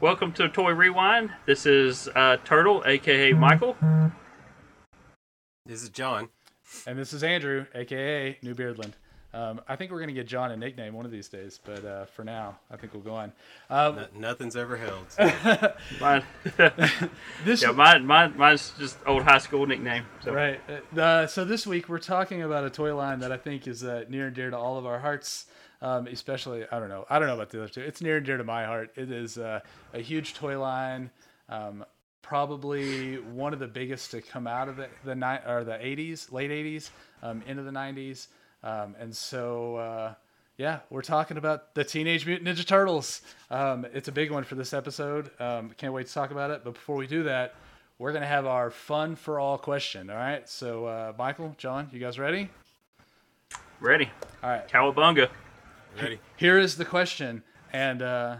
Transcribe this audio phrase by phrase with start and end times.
[0.00, 1.30] welcome to Toy Rewind.
[1.46, 3.76] This is uh, Turtle, aka Michael.
[5.66, 6.28] This is John.
[6.86, 8.92] And this is Andrew, aka New Beardland.
[9.32, 12.04] Um, I think we're gonna get John a nickname one of these days, but uh,
[12.06, 13.32] for now, I think we'll go on.
[13.68, 15.04] Um, No- nothing's ever held.
[15.08, 15.72] so.
[16.00, 16.24] Mine,
[17.44, 20.04] this yeah, mine, mine, mine's just old high school nickname.
[20.24, 20.32] So.
[20.32, 20.60] right.
[20.96, 24.04] Uh, so this week we're talking about a toy line that I think is uh,
[24.08, 25.46] near and dear to all of our hearts.
[25.82, 27.06] Um, especially, I don't know.
[27.08, 27.80] I don't know about the other two.
[27.80, 28.90] It's near and dear to my heart.
[28.96, 29.60] It is uh,
[29.94, 31.10] a huge toy line.
[31.48, 31.84] Um,
[32.22, 36.30] probably one of the biggest to come out of the the ni- or the 80s,
[36.32, 36.90] late 80s,
[37.22, 38.28] um, into the 90s.
[38.62, 40.14] Um, and so, uh,
[40.58, 43.22] yeah, we're talking about the Teenage Mutant Ninja Turtles.
[43.50, 45.30] Um, it's a big one for this episode.
[45.40, 46.60] Um, can't wait to talk about it.
[46.62, 47.54] But before we do that,
[47.98, 50.10] we're gonna have our fun for all question.
[50.10, 50.46] All right.
[50.48, 52.50] So, uh, Michael, John, you guys ready?
[53.80, 54.10] Ready?
[54.42, 54.68] All right.
[54.68, 55.30] Cowabunga.
[55.96, 56.20] Ready?
[56.36, 58.36] Here is the question, and uh,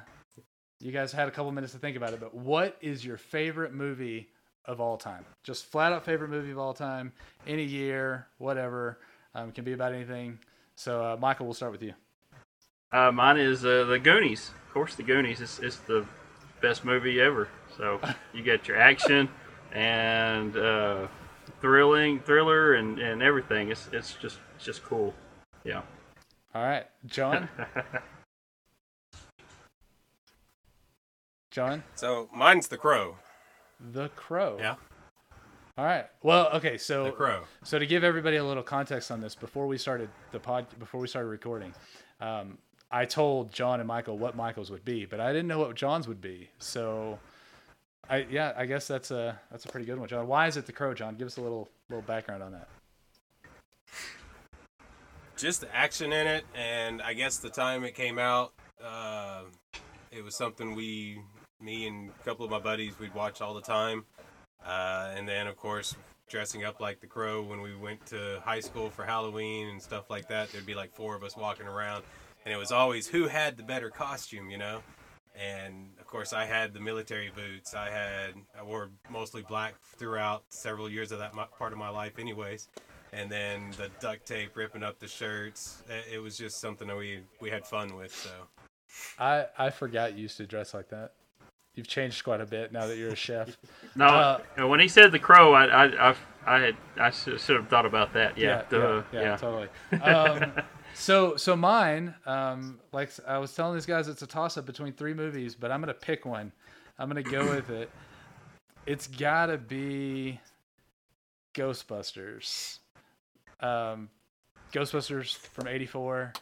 [0.81, 2.21] you guys had a couple minutes to think about it.
[2.21, 4.29] But what is your favorite movie
[4.65, 5.25] of all time?
[5.43, 7.13] Just flat out favorite movie of all time,
[7.47, 8.99] any year, whatever.
[9.35, 10.39] Um, can be about anything.
[10.75, 11.95] So, uh, Michael, we'll start with you.
[12.93, 14.51] Uh, mine is uh, the Goonies.
[14.67, 15.41] Of course, the Goonies.
[15.41, 16.05] It's, it's the
[16.61, 17.49] best movie ever.
[17.77, 18.01] So
[18.35, 19.29] you get your action
[19.73, 21.07] and uh,
[21.61, 23.71] thrilling, thriller, and, and everything.
[23.71, 25.15] It's it's just it's just cool.
[25.65, 25.83] Yeah.
[26.55, 27.49] All right, John.
[31.51, 33.17] John, So mine's the Crow.
[33.93, 34.57] The Crow.
[34.61, 34.77] Yeah,
[35.77, 36.07] All right.
[36.23, 36.79] Well, okay.
[36.79, 37.43] So the Crow.
[37.65, 41.01] So to give everybody a little context on this, before we started the pod, before
[41.01, 41.75] we started recording,
[42.21, 42.59] um,
[42.91, 46.07] I told John and Michael what Michael's would be, but I didn't know what John's
[46.07, 46.51] would be.
[46.59, 47.19] So,
[48.09, 50.27] I yeah, I guess that's a that's a pretty good one, John.
[50.29, 51.17] Why is it the crow, John?
[51.17, 52.69] Give us a little little background on that.
[55.41, 58.53] Just the action in it, and I guess the time it came out,
[58.85, 59.45] uh,
[60.13, 61.23] it was something we,
[61.63, 64.05] me and a couple of my buddies, we'd watch all the time.
[64.63, 65.97] Uh, and then, of course,
[66.29, 70.11] dressing up like the Crow when we went to high school for Halloween and stuff
[70.11, 70.53] like that.
[70.53, 72.05] There'd be like four of us walking around,
[72.45, 74.83] and it was always who had the better costume, you know.
[75.35, 77.73] And of course, I had the military boots.
[77.73, 82.19] I had I wore mostly black throughout several years of that part of my life,
[82.19, 82.69] anyways.
[83.13, 85.83] And then the duct tape ripping up the shirts.
[85.89, 88.15] It- It was just something that we we had fun with.
[88.15, 88.31] So
[89.19, 91.13] I I forgot you used to dress like that.
[91.75, 93.57] You've changed quite a bit now that you're a chef.
[93.97, 96.17] No, Uh, when he said the crow, I I I,
[96.47, 98.37] I had I should should have thought about that.
[98.39, 98.63] Yeah.
[98.69, 99.69] duh, yeah, yeah, totally.
[100.03, 100.53] Um,
[100.95, 104.93] so, so mine, um, like I was telling these guys, it's a toss up between
[104.93, 106.51] three movies, but I'm gonna pick one.
[106.99, 107.91] I'm gonna go with it.
[108.87, 110.41] It's gotta be
[111.55, 112.80] Ghostbusters.
[113.63, 114.09] Um,
[114.73, 116.33] Ghostbusters from '84.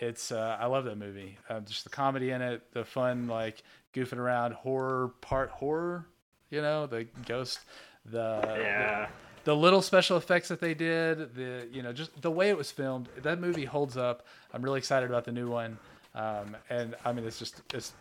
[0.00, 1.38] It's uh, I love that movie.
[1.48, 3.62] Uh, just the comedy in it, the fun like
[3.94, 6.06] goofing around, horror part horror.
[6.50, 7.60] You know, the ghost,
[8.04, 9.08] the Yeah.
[9.44, 12.70] the little special effects that they did, the you know just the way it was
[12.70, 14.26] filmed, that movie holds up.
[14.52, 15.78] I'm really excited about the new one,
[16.14, 17.92] um, and I mean it's just it's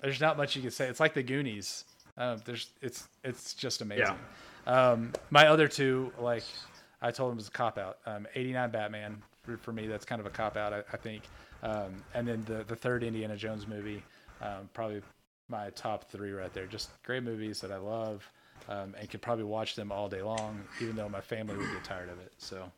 [0.00, 0.88] there's not much you can say.
[0.88, 1.84] It's like the Goonies.
[2.16, 4.16] Um, there's it's it's just amazing.
[4.66, 6.44] Um, my other two, like
[7.02, 7.98] I told him, it was a cop out.
[8.06, 11.24] Um, 89 Batman for, for me, that's kind of a cop out, I, I think.
[11.62, 14.02] Um, and then the the third Indiana Jones movie,
[14.40, 15.02] um, probably
[15.48, 16.66] my top three right there.
[16.66, 18.30] Just great movies that I love
[18.68, 21.84] um, and could probably watch them all day long, even though my family would get
[21.84, 22.32] tired of it.
[22.38, 22.70] So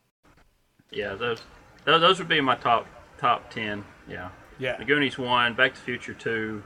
[0.90, 1.14] Yeah.
[1.14, 1.42] Those
[1.84, 2.86] those those would be my top
[3.18, 3.84] top ten.
[4.08, 4.30] Yeah.
[4.58, 6.62] yeah, The Goonies one, Back to the Future two,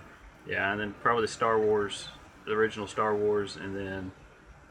[0.46, 2.08] yeah, and then probably the Star Wars,
[2.46, 4.12] the original Star Wars, and then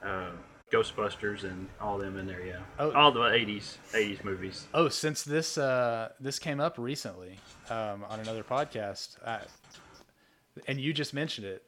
[0.04, 0.32] uh,
[0.72, 2.44] Ghostbusters and all them in there.
[2.46, 2.92] Yeah, Oh.
[2.92, 4.68] all the '80s '80s movies.
[4.74, 7.38] Oh, since this uh, this came up recently
[7.70, 9.42] um, on another podcast, I,
[10.68, 11.64] and you just mentioned it,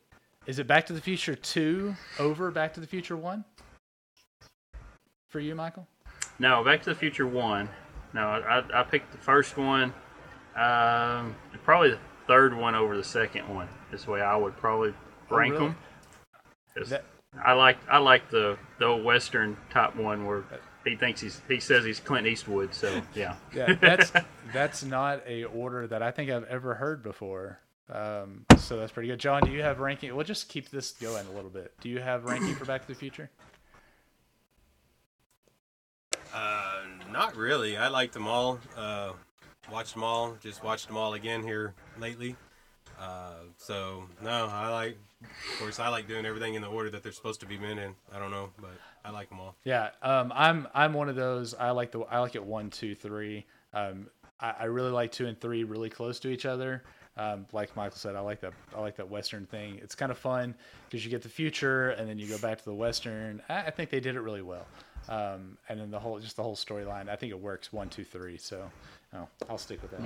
[0.48, 3.46] is it Back to the Future two over Back to the Future one
[5.30, 5.88] for you, Michael?
[6.40, 7.70] No, Back to the Future one.
[8.14, 9.94] No, I, I picked the first one.
[10.56, 13.68] Um, probably the third one over the second one.
[13.92, 14.94] This way, I would probably
[15.30, 15.66] rank really?
[15.68, 15.76] them.
[16.88, 17.06] That-
[17.44, 20.44] I like I like the the old western top one where
[20.86, 22.74] he thinks he's he says he's Clint Eastwood.
[22.74, 23.36] So yeah.
[23.54, 24.12] Yeah, that's
[24.54, 27.60] that's not a order that I think I've ever heard before.
[27.90, 29.20] Um, so that's pretty good.
[29.20, 30.14] John, do you have ranking?
[30.14, 31.72] We'll just keep this going a little bit.
[31.80, 33.30] Do you have ranking for Back to the Future?
[36.34, 36.82] uh,
[37.12, 37.78] not really.
[37.78, 38.60] I liked them all.
[38.76, 39.14] Uh,
[39.72, 40.36] watched them all.
[40.42, 42.36] Just watched them all again here lately.
[43.00, 44.98] Uh, so no, I like.
[45.22, 47.80] Of course, I like doing everything in the order that they're supposed to be meant
[47.80, 47.96] in.
[48.14, 49.56] I don't know, but I like them all.
[49.64, 51.54] Yeah, um, I'm I'm one of those.
[51.54, 53.46] I like the I like it one, two, three.
[53.74, 54.08] Um,
[54.40, 56.84] I, I really like two and three really close to each other.
[57.18, 58.54] Um, like Michael said, I like that.
[58.76, 59.80] I like that Western thing.
[59.82, 60.54] It's kind of fun
[60.88, 63.42] because you get the future and then you go back to the Western.
[63.50, 64.68] I, I think they did it really well.
[65.10, 67.10] Um, and then the whole, just the whole storyline.
[67.10, 68.38] I think it works one, two, three.
[68.38, 68.70] So,
[69.16, 70.02] oh, I'll stick with that.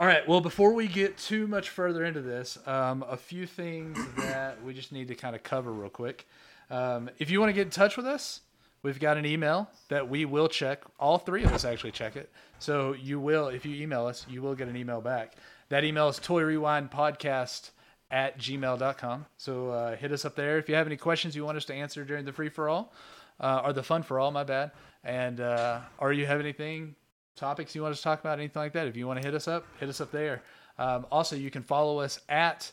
[0.00, 0.26] All right.
[0.26, 4.72] Well, before we get too much further into this, um, a few things that we
[4.72, 6.26] just need to kind of cover real quick.
[6.70, 8.40] Um, if you want to get in touch with us,
[8.82, 10.84] we've got an email that we will check.
[10.98, 12.30] All three of us actually check it.
[12.58, 15.34] So you will, if you email us, you will get an email back.
[15.68, 17.72] That email is Toy Rewind Podcast
[18.10, 19.26] at gmail.com.
[19.36, 20.56] So uh, hit us up there.
[20.56, 22.94] If you have any questions you want us to answer during the free for all,
[23.38, 24.70] uh, or the fun for all, my bad.
[25.04, 26.94] And, uh, or you have anything,
[27.40, 29.34] topics you want us to talk about, anything like that, if you want to hit
[29.34, 30.42] us up, hit us up there.
[30.78, 32.70] Um, also, you can follow us at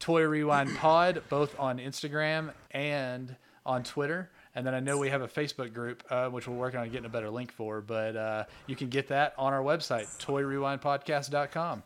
[0.00, 4.30] Toy Rewind Pod, both on Instagram and on Twitter.
[4.54, 7.04] And then I know we have a Facebook group, uh, which we're working on getting
[7.04, 11.82] a better link for, but uh, you can get that on our website, toyrewindpodcast.com.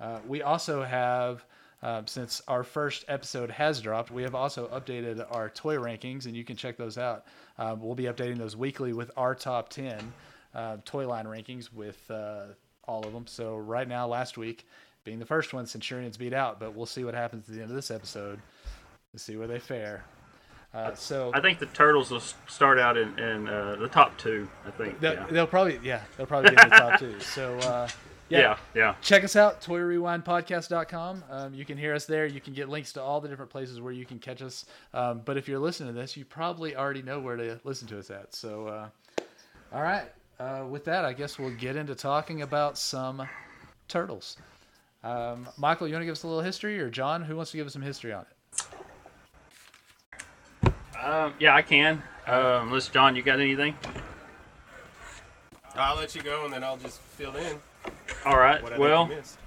[0.00, 1.44] Uh, we also have,
[1.82, 6.34] uh, since our first episode has dropped, we have also updated our toy rankings, and
[6.34, 7.26] you can check those out.
[7.58, 10.12] Um, we'll be updating those weekly with our top 10
[10.56, 12.46] uh, toy line rankings with uh,
[12.84, 13.26] all of them.
[13.26, 14.66] So, right now, last week,
[15.04, 17.70] being the first one, Centurion's beat out, but we'll see what happens at the end
[17.70, 18.40] of this episode
[19.12, 20.04] to see where they fare.
[20.74, 24.48] Uh, so I think the turtles will start out in, in uh, the top two.
[24.66, 25.00] I think.
[25.00, 25.26] they'll, yeah.
[25.30, 27.14] they'll probably yeah they'll probably get in the top two.
[27.20, 27.88] So uh,
[28.28, 28.94] yeah, yeah, yeah.
[29.00, 33.02] check us out toyrewindpodcast.com um, you can hear us there you can get links to
[33.02, 34.64] all the different places where you can catch us
[34.94, 37.96] um, but if you're listening to this you probably already know where to listen to
[37.96, 38.88] us at so uh,
[39.72, 40.10] all right
[40.40, 43.26] uh, with that i guess we'll get into talking about some
[43.88, 44.36] turtles
[45.04, 47.56] um, michael you want to give us a little history or john who wants to
[47.56, 48.28] give us some history on it
[51.04, 52.02] Um, yeah, I can.
[52.26, 53.76] Um, unless John, you got anything?
[55.76, 57.58] I'll let you go, and then I'll just fill in
[58.24, 58.62] All right.
[58.78, 59.38] well, think you missed.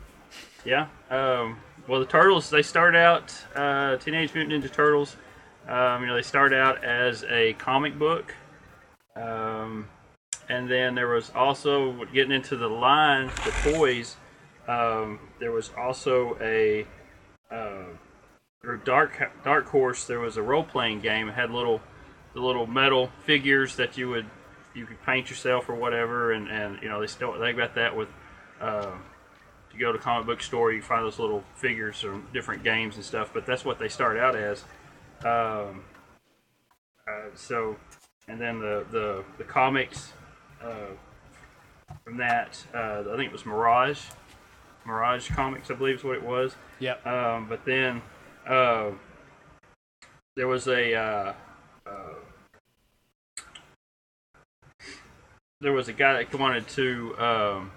[0.64, 0.88] Yeah.
[1.10, 1.58] Um,
[1.88, 5.16] well, the Turtles they start out uh, Teenage Mutant Ninja Turtles.
[5.68, 8.34] Um, you know, they start out as a comic book,
[9.16, 9.88] um,
[10.50, 14.18] and then there was also getting into the line, the toys.
[14.68, 16.86] Um, there was also a
[17.52, 17.86] uh,
[18.64, 20.06] or Dark Dark Horse.
[20.06, 21.30] There was a role playing game.
[21.30, 21.82] It had little
[22.34, 24.26] the little metal figures that you would
[24.74, 27.96] you could paint yourself or whatever, and, and you know they still they got that
[27.96, 28.10] with.
[28.60, 28.92] Uh,
[29.80, 33.32] go to comic book store, you find those little figures from different games and stuff.
[33.34, 34.64] But that's what they start out as.
[35.24, 35.84] Um,
[37.08, 37.78] uh, so,
[38.28, 40.12] and then the the, the comics
[42.04, 44.02] from that, uh, I think it was Mirage,
[44.86, 46.56] Mirage Comics, I believe is what it was.
[46.80, 48.02] yep Um, but then
[48.48, 48.92] uh,
[50.36, 51.34] there was a uh,
[51.86, 52.14] uh,
[55.62, 57.72] there was a guy that wanted to um,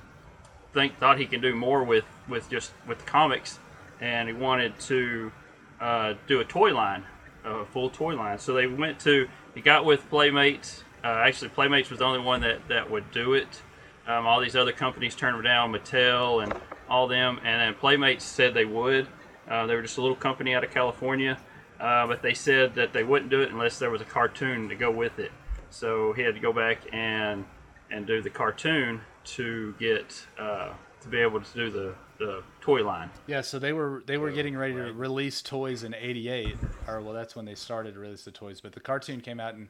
[0.73, 3.59] think thought he can do more with with just with the comics,
[4.01, 5.33] and he wanted to
[5.81, 7.05] uh, do a toy line,
[7.45, 8.39] a full toy line.
[8.39, 10.85] So they went to he got with Playmates.
[11.05, 13.63] Uh, actually, Playmates was the only one that that would do it.
[14.07, 16.55] Um, all these other companies turned them down, Mattel and
[16.89, 19.07] all them, and then Playmates said they would.
[19.49, 21.39] Uh, they were just a little company out of California,
[21.81, 24.75] uh, but they said that they wouldn't do it unless there was a cartoon to
[24.75, 25.33] go with it.
[25.71, 27.45] So he had to go back and
[27.91, 32.85] and do the cartoon to get uh, to be able to do the, the toy
[32.85, 33.11] line.
[33.27, 36.57] Yeah, so they were they were getting ready to release toys in '88,
[36.87, 38.61] or well, that's when they started to release the toys.
[38.61, 39.69] But the cartoon came out in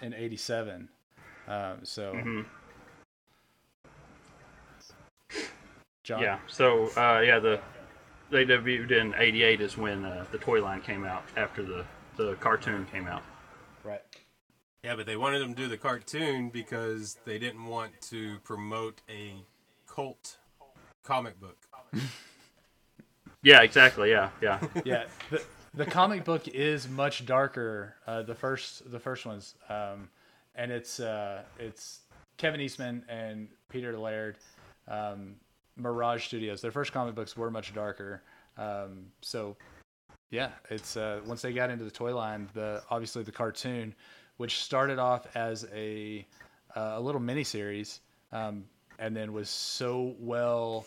[0.00, 0.88] in '87.
[1.48, 2.46] Um, so, Mhm.
[6.02, 6.38] John, Yeah.
[6.46, 7.60] So uh, yeah, the
[8.30, 11.84] they debuted in '88 is when uh, the toy line came out after the
[12.16, 13.22] the cartoon came out.
[13.84, 14.02] right.
[14.82, 19.02] Yeah, but they wanted them to do the cartoon because they didn't want to promote
[19.10, 19.34] a
[19.86, 20.38] cult
[21.02, 21.58] comic book.
[23.42, 24.10] Yeah, exactly.
[24.10, 24.58] Yeah, yeah.
[24.84, 25.40] Yeah, the,
[25.76, 27.94] the comic book is much darker.
[28.06, 30.08] Uh, the first the first ones, um,
[30.54, 32.00] and it's uh, it's
[32.38, 34.38] Kevin Eastman and Peter Laird,
[34.88, 35.36] um,
[35.76, 36.60] Mirage Studios.
[36.60, 38.22] Their first comic books were much darker.
[38.56, 39.56] Um, so
[40.30, 43.94] yeah, it's uh, once they got into the toy line, the obviously the cartoon,
[44.38, 46.26] which started off as a
[46.74, 48.00] uh, a little mini series,
[48.32, 48.64] um,
[48.98, 50.86] and then was so well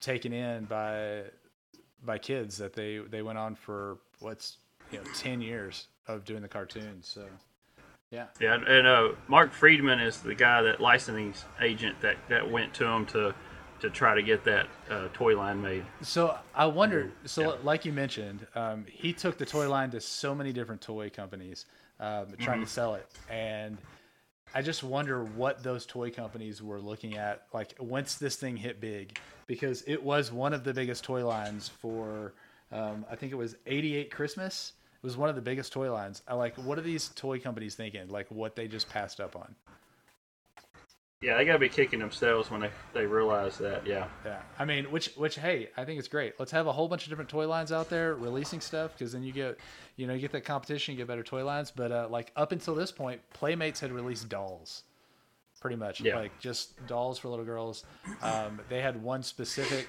[0.00, 1.22] taken in by
[2.04, 4.58] by kids that they they went on for what's
[4.90, 7.24] you know 10 years of doing the cartoons so
[8.10, 12.72] yeah Yeah, and uh, Mark Freedman is the guy that licensing agent that, that went
[12.74, 13.34] to him to
[13.80, 15.84] to try to get that uh, toy line made.
[16.00, 17.56] so i wondered so Yeah.
[17.62, 21.66] like you mentioned um, he took the toy line to so many different toy companies
[22.00, 23.76] um, trying to sell it and
[24.56, 28.80] I just wonder what those toy companies were looking at, like once this thing hit
[28.80, 32.32] big, because it was one of the biggest toy lines for,
[32.72, 34.72] um, I think it was '88 Christmas.
[34.94, 36.22] It was one of the biggest toy lines.
[36.26, 38.08] I like, what are these toy companies thinking?
[38.08, 39.54] Like what they just passed up on?
[41.22, 43.86] Yeah, they gotta be kicking themselves when they they realize that.
[43.86, 44.06] Yeah.
[44.24, 46.34] Yeah, I mean, which which hey, I think it's great.
[46.38, 49.22] Let's have a whole bunch of different toy lines out there releasing stuff because then
[49.22, 49.58] you get,
[49.96, 51.70] you know, you get that competition, you get better toy lines.
[51.74, 54.82] But uh, like up until this point, Playmates had released dolls,
[55.58, 56.16] pretty much, Yeah.
[56.16, 57.84] like just dolls for little girls.
[58.20, 59.88] Um, they had one specific,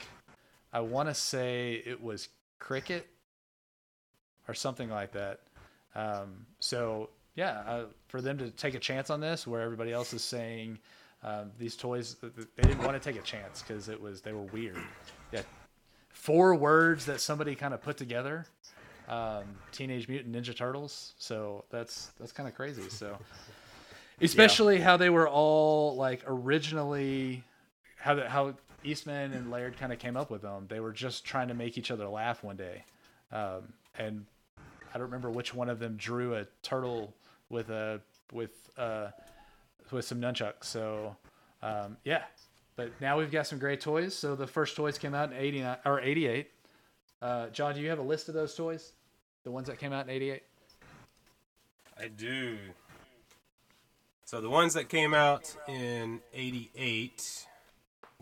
[0.71, 3.05] I want to say it was Cricket
[4.47, 5.41] or something like that.
[5.93, 10.13] Um, so yeah, uh, for them to take a chance on this, where everybody else
[10.13, 10.79] is saying
[11.27, 14.43] um, these toys, they didn't want to take a chance because it was they were
[14.43, 14.77] weird.
[15.33, 15.41] Yeah,
[16.09, 18.45] four words that somebody kind of put together.
[19.09, 21.13] Um, Teenage Mutant Ninja Turtles.
[21.17, 22.89] So that's that's kind of crazy.
[22.89, 23.17] So
[24.21, 27.43] especially how they were all like originally
[27.97, 28.53] how the, how
[28.83, 30.65] Eastman and Laird kind of came up with them.
[30.69, 32.85] They were just trying to make each other laugh one day,
[33.33, 34.25] um, and
[34.93, 37.13] I don't remember which one of them drew a turtle
[37.49, 37.99] with a
[38.31, 39.07] with uh,
[39.91, 40.65] with some nunchucks.
[40.65, 41.15] So
[41.61, 42.23] um, yeah,
[42.75, 44.15] but now we've got some great toys.
[44.15, 46.51] So the first toys came out in eighty nine or eighty eight.
[47.21, 48.93] Uh, John, do you have a list of those toys?
[49.43, 50.43] The ones that came out in eighty eight.
[51.99, 52.57] I do.
[54.23, 57.47] So the ones that came out in '88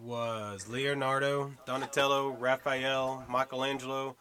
[0.02, 4.16] was Leonardo, Donatello, Raphael, Michelangelo,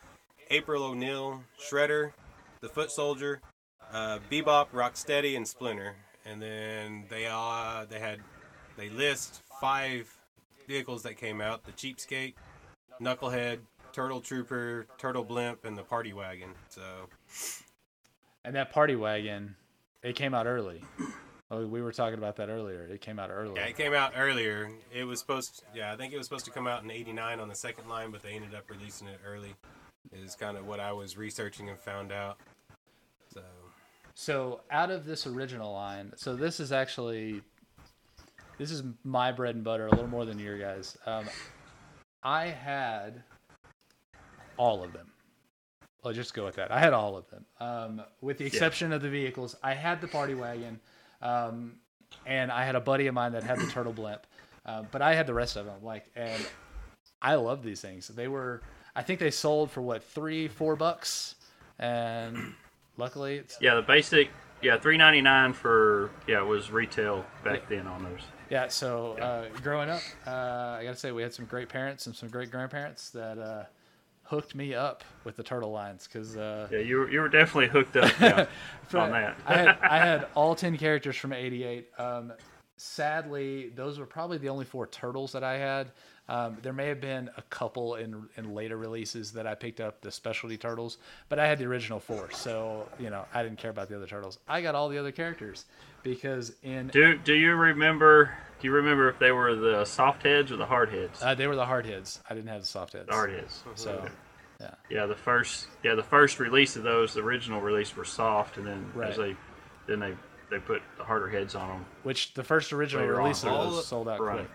[0.50, 2.12] April O'Neil, Shredder,
[2.60, 3.42] the Foot Soldier,
[3.92, 5.96] uh, Bebop, Rocksteady, and Splinter.
[6.25, 8.21] And then they uh, they had
[8.76, 10.12] they list five
[10.66, 12.35] vehicles that came out: the Cheapskate,
[13.00, 13.59] Knucklehead,
[13.93, 16.50] Turtle Trooper, Turtle Blimp, and the Party Wagon.
[16.69, 17.09] So
[18.45, 19.57] And that party wagon,
[20.02, 20.83] it came out early.
[21.50, 22.87] Oh, we were talking about that earlier.
[22.87, 23.54] It came out early.
[23.57, 24.71] Yeah, it came out earlier.
[24.93, 27.38] It was supposed, To, yeah, I think it was supposed to come out in '89
[27.38, 29.54] on the second line, but they ended up releasing it early.
[30.12, 32.38] Is kind of what I was researching and found out.
[34.14, 37.42] So out of this original line, so this is actually
[38.59, 40.97] this is my bread and butter, a little more than your guys.
[41.06, 41.25] Um,
[42.23, 43.23] I had
[44.56, 45.11] all of them.
[46.04, 46.71] Let's just go with that.
[46.71, 49.56] I had all of them, um, with the exception of the vehicles.
[49.62, 50.78] I had the party wagon,
[51.23, 51.76] um,
[52.26, 54.26] and I had a buddy of mine that had the turtle blimp,
[54.66, 55.83] uh, but I had the rest of them.
[55.83, 56.47] Like, and
[57.23, 58.09] I love these things.
[58.09, 58.62] They were,
[58.94, 61.37] I think they sold for what three, four bucks,
[61.78, 62.54] and
[62.96, 64.30] luckily, it's, Yeah, the basic.
[64.62, 68.20] Yeah, three ninety nine for yeah was retail back then on those.
[68.50, 72.14] Yeah, so uh, growing up, uh, I gotta say we had some great parents and
[72.16, 73.64] some great grandparents that uh,
[74.22, 77.68] hooked me up with the turtle lines because uh, Yeah, you were you were definitely
[77.68, 78.46] hooked up yeah,
[78.94, 79.36] on that.
[79.46, 81.88] I had I had all ten characters from '88.
[81.98, 82.32] Um,
[82.76, 85.90] sadly, those were probably the only four turtles that I had.
[86.28, 90.00] Um, there may have been a couple in in later releases that I picked up
[90.00, 90.97] the specialty turtles,
[91.28, 94.07] but I had the original four, so you know I didn't care about the other
[94.07, 94.38] turtles.
[94.49, 95.66] I got all the other characters
[96.02, 98.33] because in Do do you remember?
[98.59, 101.23] Do you remember if they were the soft heads or the hard heads?
[101.23, 102.21] uh, they were the hard heads.
[102.31, 103.09] I didn't have the soft heads.
[103.09, 103.62] the hard heads.
[103.75, 104.09] So
[104.88, 108.66] Yeah, the first yeah the first release of those, the original release were soft, and
[108.66, 109.11] then Right.
[109.11, 109.37] as they
[109.87, 110.14] then they
[110.54, 111.84] they put the harder heads on them.
[112.04, 114.38] which the first original Later release of those sold out Right.
[114.46, 114.50] quick.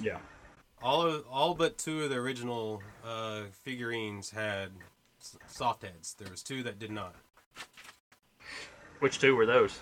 [0.00, 0.18] Yeah.
[0.82, 4.70] all of, all but two of the original uh, figurines had
[5.48, 6.14] soft heads.
[6.18, 7.14] There was two that did not.
[9.00, 9.78] Which two were those?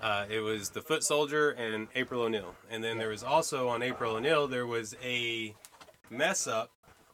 [0.00, 3.82] Uh, it was the Foot Soldier and April O'Neil, and then there was also on
[3.82, 5.54] April O'Neil there was a
[6.10, 6.70] mess up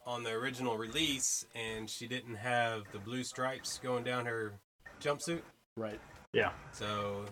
[0.06, 4.52] on the original release, and she didn't have the blue stripes going down her
[5.00, 5.42] jumpsuit.
[5.76, 6.00] Right.
[6.32, 6.50] Yeah.
[6.72, 7.24] So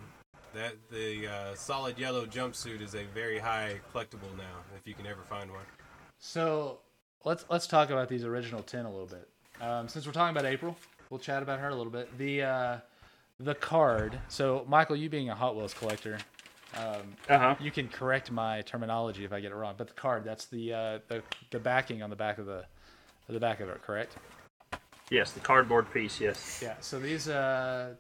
[0.55, 5.07] that the uh, solid yellow jumpsuit is a very high collectible now, if you can
[5.07, 5.65] ever find one.
[6.19, 6.79] So
[7.25, 9.29] let's let's talk about these original ten a little bit.
[9.61, 10.77] Um, since we're talking about April,
[11.09, 12.17] we'll chat about her a little bit.
[12.19, 12.77] The uh,
[13.39, 14.19] the card.
[14.29, 16.19] So Michael, you being a Hot Wheels collector,
[16.77, 17.55] um, Uh huh.
[17.61, 19.75] you can correct my terminology if I get it wrong.
[19.79, 22.65] But the card, that's the uh, the the backing on the back of the
[23.29, 24.17] the back of it, correct?
[25.11, 26.21] Yes, the cardboard piece.
[26.21, 26.61] Yes.
[26.63, 26.75] Yeah.
[26.81, 27.95] So these uh,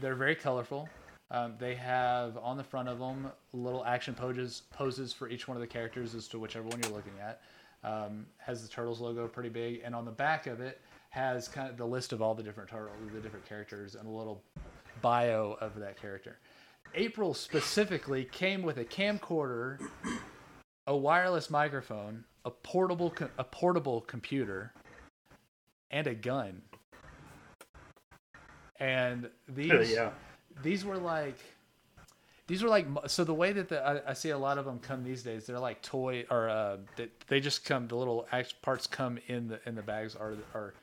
[0.00, 0.88] they're very colorful.
[1.30, 5.56] Um, they have on the front of them little action poses poses for each one
[5.56, 7.42] of the characters as to whichever one you're looking at.
[7.82, 10.80] Um, has the turtles logo pretty big, and on the back of it
[11.10, 14.10] has kind of the list of all the different turtles, the different characters, and a
[14.10, 14.42] little
[15.00, 16.38] bio of that character.
[16.94, 19.78] April specifically came with a camcorder,
[20.86, 24.72] a wireless microphone, a portable a portable computer,
[25.90, 26.62] and a gun.
[28.80, 30.10] And these yeah.
[30.62, 31.36] these were like
[32.46, 34.80] these were like so the way that the, I, I see a lot of them
[34.80, 38.26] come these days they're like toy or uh, they, they just come the little
[38.62, 40.74] parts come in the in the bags or or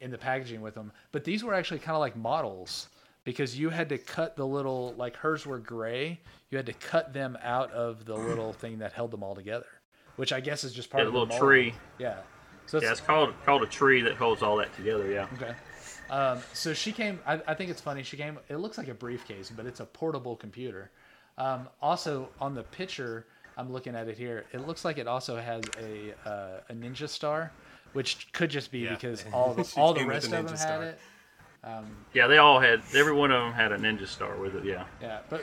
[0.00, 2.88] in the packaging with them but these were actually kind of like models
[3.24, 6.20] because you had to cut the little like hers were gray
[6.50, 9.66] you had to cut them out of the little thing that held them all together
[10.16, 11.50] which i guess is just part Yeah, of the the little mold.
[11.50, 11.74] tree.
[11.98, 12.18] yeah
[12.66, 15.10] so it's, Yeah, it's called called a tree that holds all that together.
[15.10, 15.26] Yeah.
[15.34, 15.54] Okay.
[16.10, 17.20] Um, so she came.
[17.26, 18.02] I, I think it's funny.
[18.02, 18.38] She came.
[18.48, 20.90] It looks like a briefcase, but it's a portable computer.
[21.38, 23.26] Um, also, on the picture,
[23.56, 24.44] I'm looking at it here.
[24.52, 27.52] It looks like it also has a uh, a ninja star,
[27.92, 28.90] which could just be Yeah.
[28.94, 30.82] because all the, She all the rest a of them ninja had star.
[30.84, 30.98] it.
[32.14, 32.82] Yeah, they all had.
[32.94, 34.64] Every one of them had a ninja star with it.
[34.64, 34.84] Yeah.
[35.00, 35.42] Yeah, but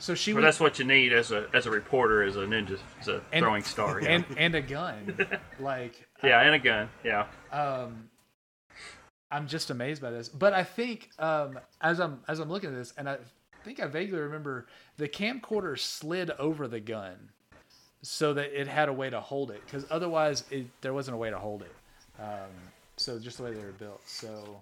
[0.00, 2.40] so she But was that's what you need as a as a reporter is a
[2.40, 4.00] ninja, is a And- throwing star.
[4.02, 4.08] Yeah.
[4.10, 5.16] and and a gun.
[5.60, 6.88] like yeah, and a gun.
[7.04, 7.26] Yeah.
[7.52, 8.08] um
[9.30, 10.28] I'm just amazed by this.
[10.28, 13.18] But I think um as I'm as I'm looking at this and I
[13.64, 14.66] think I vaguely remember
[14.96, 17.30] the camcorder slid over the gun
[18.02, 21.18] so that it had a way to hold it cuz otherwise it, there wasn't a
[21.18, 21.74] way to hold it.
[22.18, 22.50] Um
[22.96, 24.00] so just the way they were built.
[24.06, 24.60] So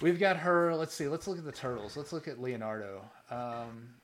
[0.00, 1.96] we've got her, let's see, let's look at the turtles.
[1.96, 3.02] Let's look at Leonardo.
[3.30, 3.94] Um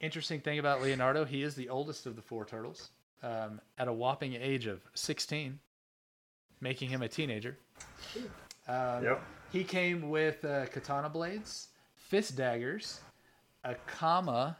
[0.00, 2.90] interesting thing about Leonardo, he is the oldest of the four turtles.
[3.22, 5.60] Um, at a whopping age of 16
[6.60, 7.56] making him a teenager.
[8.68, 9.22] Um, Yep.
[9.52, 13.00] He came with uh, katana blades, fist daggers,
[13.64, 14.56] a kama,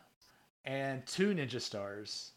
[0.65, 2.33] and two ninja stars.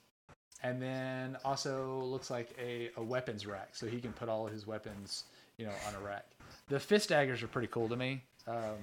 [0.62, 4.54] And then also looks like a, a weapons rack, so he can put all of
[4.54, 5.24] his weapons,
[5.58, 6.26] you know, on a rack.
[6.70, 8.22] The fist daggers are pretty cool to me.
[8.48, 8.78] Um,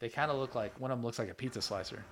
[0.00, 2.02] they kind of look like one of them looks like a pizza slicer,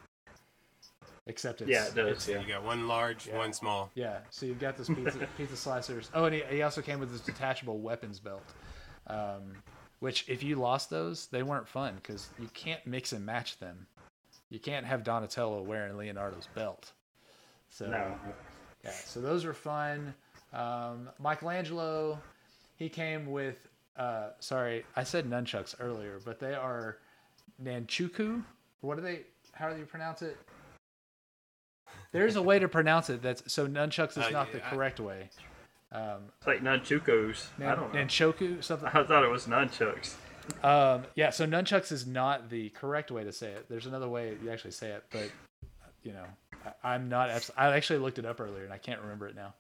[1.27, 2.07] except it's Yeah, it does.
[2.09, 2.41] it's- Yeah.
[2.41, 3.91] You got one large, one small.
[3.95, 6.09] yeah, so you've got this pizza, pizza slicers.
[6.15, 8.43] Oh, and he, he also came with this detachable weapons belt,
[9.07, 9.53] um,
[10.01, 13.87] which if you lost those, they weren't fun because you can't mix and match them.
[14.49, 16.93] You can't have Donatello wearing Leonardo's belt.
[17.69, 18.19] So No.
[18.83, 20.13] yeah, so those were fun.
[20.53, 22.19] Um, Michelangelo,
[22.77, 23.69] he came with.
[23.97, 26.99] Uh, sorry, I said nunchucks earlier, but they are
[27.63, 28.43] nanchuku.
[28.81, 29.21] What do they?
[29.53, 30.37] How do you pronounce it?
[32.13, 33.23] There's a way to pronounce it.
[33.23, 35.31] That's so nunchucks is Uh, not the yeah, I- correct way.
[35.93, 37.47] Um, It's like nunchukos.
[37.61, 38.01] I don't know.
[38.01, 38.89] nanchoku something.
[38.89, 40.15] I thought it was nunchucks.
[40.65, 43.69] Um, yeah, so nunchucks is not the correct way to say it.
[43.69, 45.31] There's another way you actually say it, but
[46.03, 46.25] you know,
[46.83, 47.51] I, I'm not.
[47.57, 49.55] I actually looked it up earlier and I can't remember it now.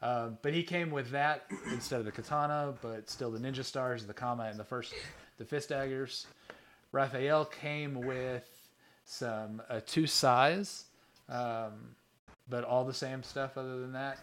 [0.00, 4.06] Um, but he came with that instead of the katana, but still the ninja stars,
[4.06, 4.94] the kama, and the first
[5.38, 6.26] the fist daggers.
[6.92, 8.48] Raphael came with
[9.04, 10.84] some uh, two sais,
[11.28, 11.94] um,
[12.48, 14.18] but all the same stuff other than that.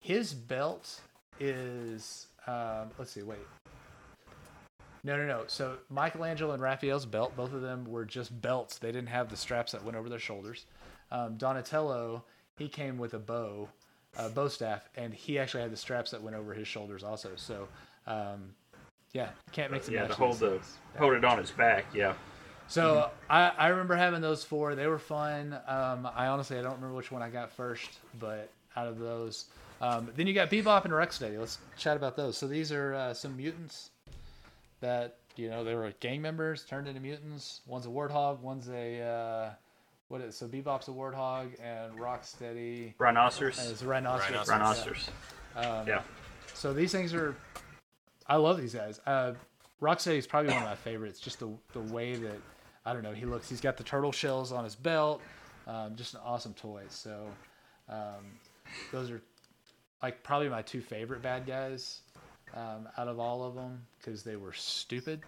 [0.00, 1.00] His belt
[1.40, 3.38] is um, let's see, wait.
[5.04, 5.44] No, no, no.
[5.46, 8.78] So Michelangelo and Raphael's belt, both of them were just belts.
[8.78, 10.66] They didn't have the straps that went over their shoulders.
[11.10, 12.24] Um, Donatello,
[12.56, 13.68] he came with a bow,
[14.16, 17.30] uh, bow staff, and he actually had the straps that went over his shoulders also.
[17.36, 17.68] So,
[18.06, 18.54] um,
[19.12, 20.58] yeah, can't make some Yeah, to hold the
[20.98, 21.86] hold it on his back.
[21.94, 22.14] Yeah.
[22.68, 24.74] So I, I remember having those four.
[24.74, 25.54] They were fun.
[25.66, 27.88] Um, I honestly I don't remember which one I got first,
[28.20, 29.46] but out of those,
[29.80, 31.38] um, then you got Bebop and Rocksteady.
[31.38, 32.36] Let's chat about those.
[32.36, 33.90] So these are uh, some mutants
[34.80, 37.62] that you know they were gang members turned into mutants.
[37.66, 38.40] One's a warthog.
[38.40, 39.50] One's a uh,
[40.08, 43.58] what is so Bebop's a warthog and Rocksteady Rhinoceros.
[43.58, 44.48] is a rhinoceros.
[44.48, 45.08] Rhinoceros.
[45.56, 45.80] Rhinoceros.
[45.80, 46.02] Um, Yeah.
[46.54, 47.34] so these things are,
[48.26, 49.00] I love these guys.
[49.06, 49.32] Uh,
[49.82, 51.18] Rocksteady is probably one of my favorites.
[51.20, 52.40] Just the the way that
[52.88, 53.48] I don't know he looks.
[53.48, 55.20] He's got the turtle shells on his belt.
[55.66, 56.82] Um, just an awesome toy.
[56.88, 57.26] So
[57.88, 58.24] um,
[58.92, 59.20] those are
[60.02, 62.00] like probably my two favorite bad guys
[62.54, 65.20] um, out of all of them because they were stupid.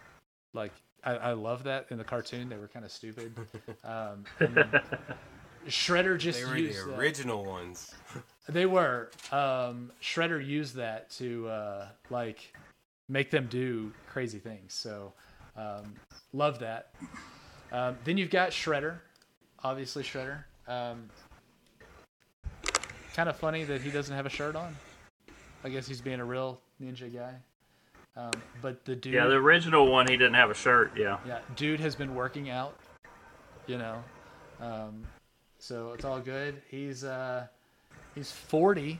[0.54, 0.72] Like
[1.04, 2.48] I, I love that in the cartoon.
[2.48, 3.32] They were kind of stupid.
[3.84, 4.24] Um,
[5.68, 7.94] Shredder just They were the that- original ones.
[8.48, 9.10] they were.
[9.30, 12.52] Um, Shredder used that to uh, like
[13.08, 14.72] make them do crazy things.
[14.72, 15.12] So
[15.56, 15.94] um,
[16.32, 16.94] love that.
[17.72, 18.98] Um, then you've got Shredder,
[19.62, 20.44] obviously Shredder.
[20.66, 21.08] Um,
[23.14, 24.76] kind of funny that he doesn't have a shirt on.
[25.64, 27.34] I guess he's being a real ninja guy.
[28.16, 30.92] Um, but the dude, Yeah, the original one he didn't have a shirt.
[30.96, 31.18] Yeah.
[31.26, 32.76] yeah, dude has been working out.
[33.66, 34.02] You know,
[34.60, 35.04] um,
[35.58, 36.60] so it's all good.
[36.68, 37.46] He's uh,
[38.14, 38.98] he's forty.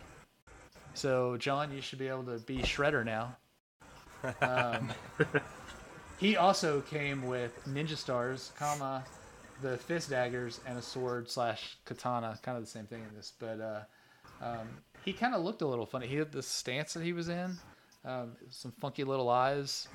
[0.94, 3.37] So John, you should be able to be Shredder now.
[4.42, 4.90] Um,
[6.20, 9.02] he also came with ninja stars, kama,
[9.62, 12.38] the fist daggers, and a sword slash katana.
[12.42, 14.68] Kind of the same thing in this, but uh, um,
[15.04, 16.06] he kind of looked a little funny.
[16.06, 17.56] He had the stance that he was in,
[18.04, 19.88] um, some funky little eyes,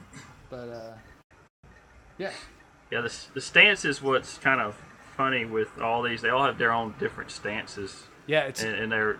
[0.49, 0.93] but uh,
[2.17, 2.31] yeah,
[2.91, 3.01] Yeah.
[3.01, 4.75] The the stance is what's kind of
[5.15, 6.21] funny with all these.
[6.21, 9.17] They all have their own different stances, Yeah, it's and, and their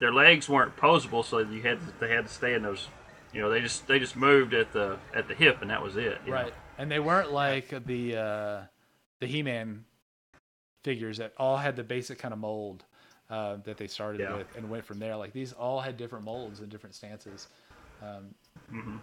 [0.00, 2.88] their legs weren't posable, so you had to, they had to stay in those.
[3.34, 5.96] You know, they just they just moved at the at the hip, and that was
[5.96, 6.18] it.
[6.24, 6.36] you know.
[6.36, 8.60] right, and they weren't like the uh,
[9.20, 9.84] the He-Man
[10.84, 12.84] figures that all had the basic kind of mold
[13.30, 14.36] uh, that they started Yeah.
[14.36, 15.16] with and went from there.
[15.16, 17.48] Like these all had different molds and different stances.
[18.02, 18.34] Um,
[18.72, 18.96] mm-hmm.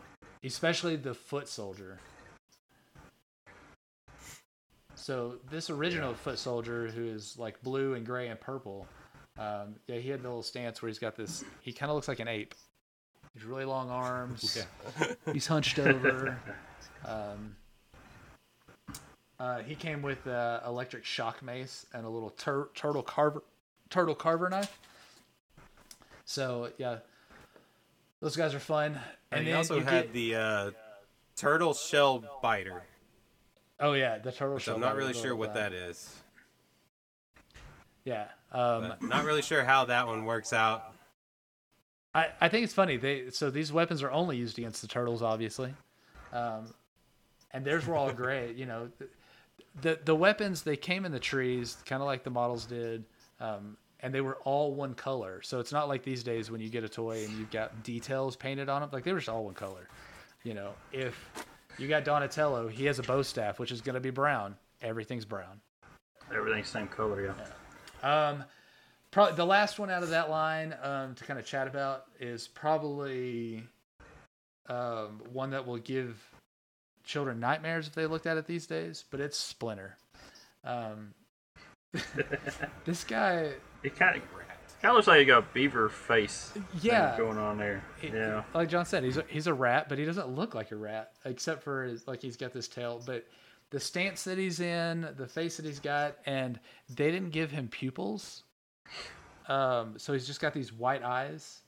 [0.43, 1.97] especially the foot soldier.
[4.95, 8.87] So this original foot soldier, who is like blue and gray and purple,
[9.39, 11.43] um, yeah, he had the little stance where he's got this.
[11.61, 12.53] He kind of looks like an ape.
[13.33, 14.57] He's really long arms.
[15.33, 16.37] He's hunched over.
[17.05, 17.55] Um,
[19.39, 23.43] uh, he came with uh, electric shock mace and a little tur- turtle carver
[23.89, 24.77] turtle carver knife.
[26.25, 26.97] So yeah,
[28.21, 28.99] those guys are fun.
[29.31, 30.71] And And he also had get- the uh,
[31.35, 32.83] turtle shell biter.
[33.79, 34.55] oh yeah, the turtle.
[34.55, 35.71] Which shell I'm not really sure what about.
[35.71, 36.13] that is.
[38.03, 40.93] Yeah, um, not really sure how that one works out.
[42.13, 42.97] I, I think it's funny.
[42.97, 45.73] They so these weapons are only used against the turtles, obviously,
[46.33, 46.73] um,
[47.51, 48.53] and theirs were all gray.
[48.53, 48.89] You know,
[49.81, 53.05] the the weapons they came in the trees, kind of like the models did,
[53.39, 55.41] um, and they were all one color.
[55.41, 58.35] So it's not like these days when you get a toy and you've got details
[58.35, 58.89] painted on them.
[58.91, 59.87] Like they were just all one color.
[60.43, 61.17] You know, if
[61.77, 64.55] you got Donatello, he has a bow staff, which is going to be brown.
[64.81, 65.61] Everything's brown.
[66.33, 67.33] Everything's the same color.
[68.03, 68.27] Yeah.
[68.29, 68.43] Um,
[69.11, 72.47] probably the last one out of that line um, to kind of chat about is
[72.47, 73.63] probably
[74.67, 76.17] um, one that will give
[77.03, 79.03] children nightmares if they looked at it these days.
[79.11, 79.97] But it's Splinter.
[80.63, 81.13] Um,
[82.85, 83.51] this guy,
[83.83, 84.23] It kind of
[84.81, 86.49] kind of looks like you got a beaver face.
[86.53, 87.15] thing Yeah.
[87.17, 87.83] Going on there.
[88.01, 88.43] it- yeah.
[88.53, 91.11] like John said, he's a, he's a rat, but he doesn't look like a rat
[91.25, 93.01] except for his, like he's got this tail.
[93.05, 93.25] But
[93.71, 97.67] the stance that he's in, the face that he's got, and they didn't give him
[97.67, 98.43] pupils.
[99.47, 101.61] Um, so he's just got these white eyes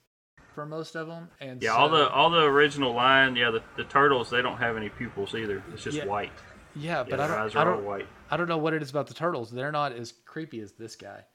[0.54, 3.64] for most of them, and Yeah, so, all the all the original line, yeah, the,
[3.76, 5.64] the turtles they don't have any pupils either.
[5.74, 6.32] It's just Yeah, white.
[6.76, 8.08] yeah, Yeah, but I their don't, eyes are all don't, white.
[8.30, 9.50] I don't know what it is about the turtles.
[9.52, 11.26] They're not as creepy as this guy.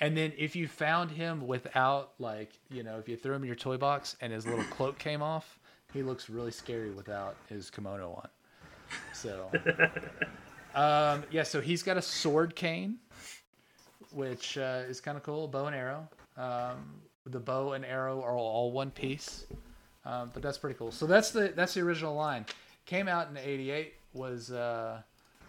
[0.00, 3.46] And then if you found him without like, you know, if you threw him in
[3.46, 5.60] your toy box and his little cloak came off,
[5.92, 8.28] he looks really scary without his kimono on.
[9.12, 9.50] So,
[10.74, 12.96] um, yeah, so he's got a sword cane,
[14.14, 16.08] which uh, is kind of cool, bow and arrow.
[16.36, 19.46] Um, the bow and arrow are all one piece,
[20.04, 20.92] um, but that's pretty cool.
[20.92, 22.46] So that's the that's the original line.
[22.86, 23.94] Came out in '88.
[24.12, 25.00] Was uh,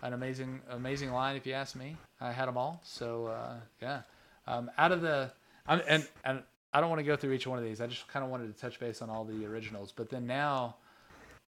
[0.01, 1.95] an amazing amazing line if you ask me.
[2.19, 2.81] I had them all.
[2.83, 4.01] So uh, yeah,
[4.47, 5.31] um, out of the
[5.67, 7.81] I'm, and and I don't want to go through each one of these.
[7.81, 9.93] I just kind of wanted to touch base on all the originals.
[9.95, 10.75] But then now,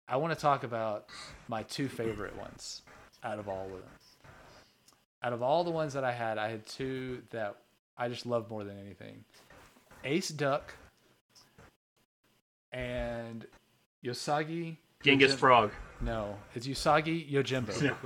[0.08, 1.06] I want to talk about
[1.48, 2.82] my two favorite ones
[3.24, 3.82] out of all of them.
[5.26, 7.56] Out of all the ones that I had, I had two that
[7.98, 9.24] I just love more than anything.
[10.04, 10.72] Ace Duck
[12.70, 13.44] and
[14.04, 15.70] Yosagi Genghis Yojimbo- Frog.
[16.00, 17.96] No, it's Usagi Yojimbo.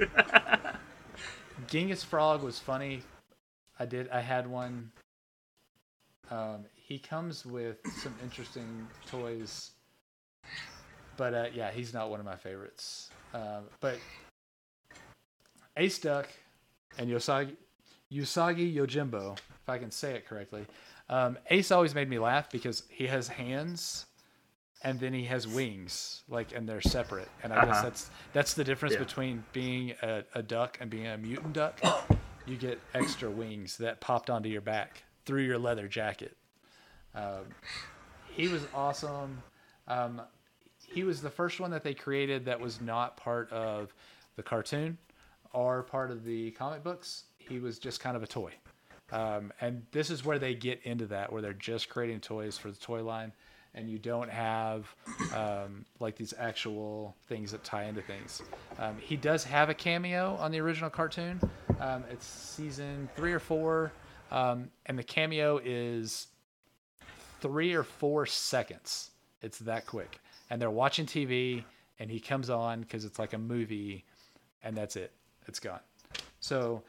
[0.00, 0.08] No.
[1.68, 3.02] Genghis Frog was funny.
[3.78, 4.08] I did.
[4.08, 4.90] I had one.
[6.32, 9.70] Um, he comes with some interesting toys,
[11.16, 13.10] but uh, yeah, he's not one of my favorites.
[13.32, 13.98] Um, but
[15.76, 16.26] Ace Duck
[16.98, 17.56] and Yosagi
[18.12, 20.64] Usagi Yojimbo, if I can say it correctly.
[21.08, 24.06] Um, Ace always made me laugh because he has hands
[24.82, 27.28] and then he has wings, like, and they're separate.
[27.42, 27.82] And I guess Uh-huh.
[27.84, 29.00] that's that's the difference Yeah.
[29.00, 31.80] between being a, a duck and being a mutant duck.
[32.46, 36.36] You get extra wings that popped onto your back through your leather jacket.
[37.14, 37.46] Um,
[38.32, 39.42] he was awesome.
[39.88, 40.22] Um,
[40.86, 43.92] he was the first one that they created that was not part of
[44.36, 44.98] the cartoon
[45.56, 47.24] or part of the comic books.
[47.38, 48.52] He was just kind of a toy.
[49.10, 52.70] Um, and this is where they get into that, where they're just creating toys for
[52.70, 53.32] the toy line,
[53.74, 54.94] and you don't have
[55.34, 58.42] um, like these actual things that tie into things.
[58.78, 61.40] Um, he does have a cameo on the original cartoon.
[61.80, 63.92] Um, it's season three or four,
[64.30, 66.26] um, and the cameo is
[67.40, 69.10] three or four seconds.
[69.40, 70.18] It's that quick.
[70.50, 71.64] And they're watching TV,
[71.98, 74.04] and he comes on because it's like a movie,
[74.62, 75.12] and that's it.
[75.46, 75.80] It's gone.
[76.40, 76.82] So,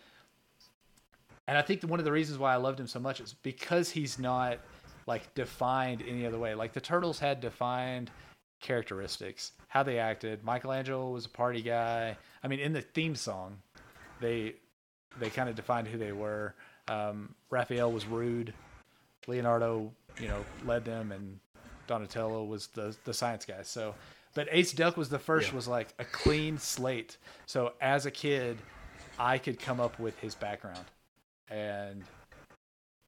[1.47, 3.89] and I think one of the reasons why I loved him so much is because
[3.89, 4.59] he's not
[5.05, 6.53] like defined any other way.
[6.53, 8.11] Like the Turtles had defined
[8.59, 10.43] characteristics, how they acted.
[10.43, 12.17] Michelangelo was a party guy.
[12.43, 13.57] I mean, in the theme song,
[14.19, 14.55] they
[15.19, 16.53] they kind of defined who they were.
[16.87, 18.53] Um, Raphael was rude.
[19.25, 21.39] Leonardo, you know, led them, and
[21.87, 23.61] Donatello was the the science guy.
[23.63, 23.95] So,
[24.37, 25.49] but Ace Duck was the first.
[25.49, 25.55] Yeah.
[25.55, 27.17] Was like a clean slate.
[27.47, 28.59] So as a kid,
[29.17, 30.85] I could come up with his background,
[31.49, 32.03] and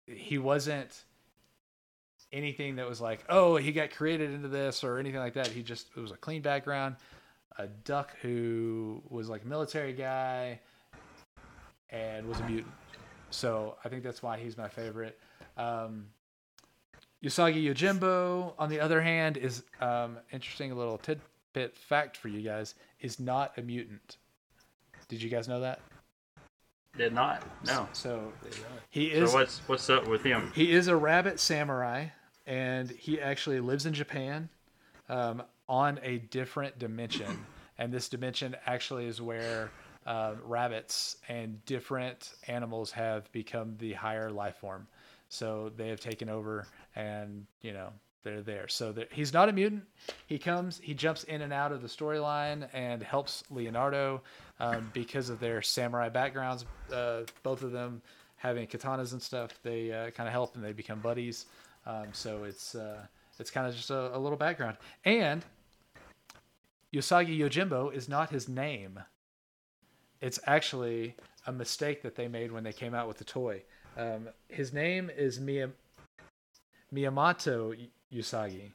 [0.08, 1.04] he wasn't
[2.32, 5.46] anything that was like, oh, he got created into this or anything like that.
[5.46, 6.96] He just it was a clean background.
[7.60, 10.60] A duck who was like a military guy
[11.92, 12.74] and was a mutant.
[13.30, 15.20] So I think that's why he's my favorite.
[15.58, 16.08] Um,
[17.24, 20.74] Usagi Yojimbo, on the other hand, is um, interesting.
[20.76, 24.18] little tidbit fact for you guys: is not a mutant.
[25.10, 25.80] Did you guys know that?
[26.98, 27.44] Did not.
[27.66, 27.88] No.
[27.94, 28.32] So
[28.90, 29.32] he is.
[29.32, 30.52] So what's what's up with him?
[30.56, 32.08] He is a rabbit samurai,
[32.48, 34.50] and he actually lives in Japan,
[35.10, 37.46] um, on a different dimension.
[37.78, 39.72] and this dimension actually is where
[40.06, 44.88] uh, rabbits and different animals have become the higher life form.
[45.30, 47.92] So they have taken over, and you know
[48.24, 48.68] they're there.
[48.68, 49.84] So he's not a mutant.
[50.28, 54.22] He comes, he jumps in and out of the storyline and helps Leonardo
[54.60, 56.66] um, because of their samurai backgrounds.
[56.94, 58.02] Uh, both of them
[58.36, 61.46] having katanas and stuff, they uh, kind of help and they become buddies.
[61.86, 63.06] Um, so it's uh,
[63.40, 64.78] it's kind of just a, a, little background.
[65.06, 65.46] And
[66.94, 69.00] Usagi Yojimbo is not his name.
[70.22, 71.16] It's actually
[71.48, 73.64] a mistake that they made when they came out with the toy.
[74.00, 75.74] Um, his name is Miyam-
[76.94, 77.78] Miyamoto
[78.14, 78.72] Usagi,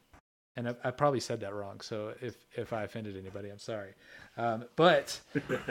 [0.55, 1.81] and I, I, probably said that wrong.
[1.81, 3.93] So if if I offended anybody, I'm sorry.
[4.37, 5.19] Um, but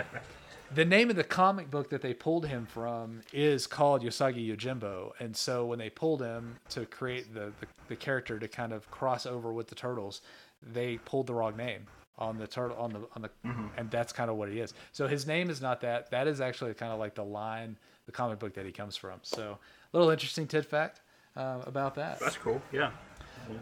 [0.74, 5.12] the name of the comic book that they pulled him from is called Usagi Yojimbo,
[5.20, 8.90] and so when they pulled him to create the, the, the character to kind of
[8.90, 10.20] cross over with the turtles,
[10.62, 11.86] they pulled the wrong name
[12.18, 13.66] on the turtle on the on the mm-hmm.
[13.76, 16.40] and that's kind of what he is so his name is not that that is
[16.40, 19.58] actually kind of like the line the comic book that he comes from so
[19.92, 21.00] a little interesting tid fact
[21.36, 22.90] uh, about that that's cool yeah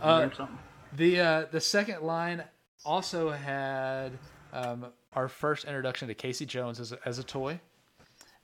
[0.01, 0.29] uh,
[0.95, 2.43] the uh, the second line
[2.85, 4.13] also had
[4.53, 7.59] um, our first introduction to Casey Jones as a, as a toy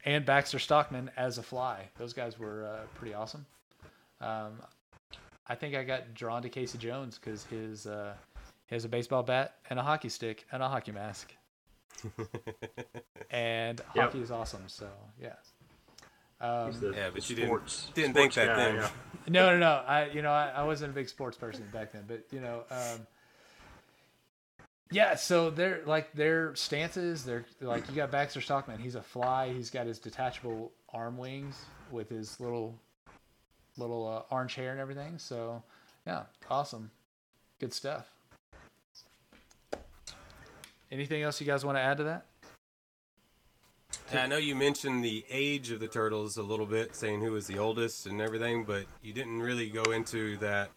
[0.04, 3.46] and Baxter Stockman as a fly those guys were uh, pretty awesome
[4.20, 4.61] um,
[5.48, 8.14] I think I got drawn to Casey Jones because his uh,
[8.66, 11.34] he has a baseball bat and a hockey stick and a hockey mask.
[13.30, 14.06] and yep.
[14.06, 14.64] hockey is awesome.
[14.66, 14.88] So
[15.20, 15.34] yeah.
[16.40, 18.74] Um, yeah, but you didn't, didn't think that guy, then.
[18.77, 18.88] Yeah.
[19.29, 19.83] No, no, no.
[19.87, 22.62] I, you know, I, I, wasn't a big sports person back then, but you know,
[22.70, 23.07] um,
[24.90, 25.16] yeah.
[25.16, 27.24] So they're like their stances.
[27.24, 28.79] They're like you got Baxter Stockman.
[28.79, 29.53] He's a fly.
[29.53, 32.81] He's got his detachable arm wings with his little,
[33.77, 35.18] little uh, orange hair and everything.
[35.18, 35.62] So
[36.07, 36.90] yeah, awesome,
[37.61, 38.11] good stuff.
[40.90, 42.24] Anything else you guys want to add to that?
[44.12, 47.47] I know you mentioned the age of the turtles a little bit, saying who was
[47.47, 50.71] the oldest and everything, but you didn't really go into that.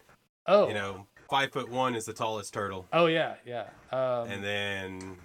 [0.46, 2.86] Oh, you know, five foot one is the tallest turtle.
[2.92, 3.66] Oh yeah, yeah.
[3.90, 5.16] Um, and then,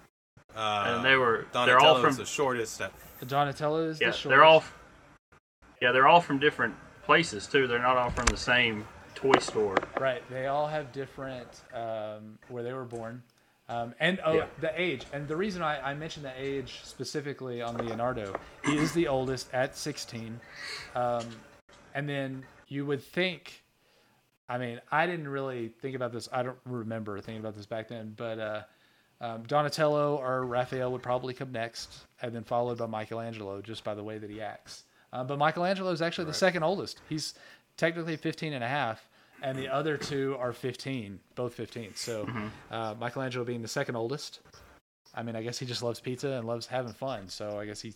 [0.56, 2.80] uh, and they were they're all from the shortest.
[2.80, 2.92] At,
[3.26, 4.28] Donatello is yeah, the shortest.
[4.28, 4.64] They're all,
[5.82, 7.66] yeah, they're all from different places too.
[7.66, 9.76] They're not all from the same toy store.
[9.98, 10.22] Right.
[10.30, 13.22] They all have different um, where they were born.
[13.68, 14.46] Um, and oh, yeah.
[14.60, 15.04] the age.
[15.12, 19.52] And the reason I, I, mentioned the age specifically on Leonardo, he is the oldest
[19.52, 20.40] at 16.
[20.94, 21.26] Um,
[21.94, 23.62] and then you would think,
[24.48, 26.30] I mean, I didn't really think about this.
[26.32, 28.62] I don't remember thinking about this back then, but uh,
[29.20, 33.94] um, Donatello or Raphael would probably come next, and then followed by Michelangelo just by
[33.94, 34.84] the way that he acts.
[35.12, 36.32] Um, but Michelangelo is actually right.
[36.32, 37.00] the second oldest.
[37.08, 37.34] He's
[37.76, 39.08] technically 15 and a half
[39.42, 41.94] and the other two are 15, both 15.
[41.94, 42.46] So mm-hmm.
[42.70, 44.40] uh, Michelangelo being the second oldest.
[45.14, 47.28] I mean, I guess he just loves pizza and loves having fun.
[47.28, 47.94] So I guess he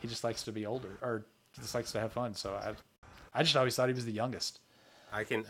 [0.00, 1.24] he just likes to be older or
[1.54, 2.34] just likes to have fun.
[2.34, 2.74] So I
[3.34, 4.60] I just always thought he was the youngest.
[5.12, 5.44] I can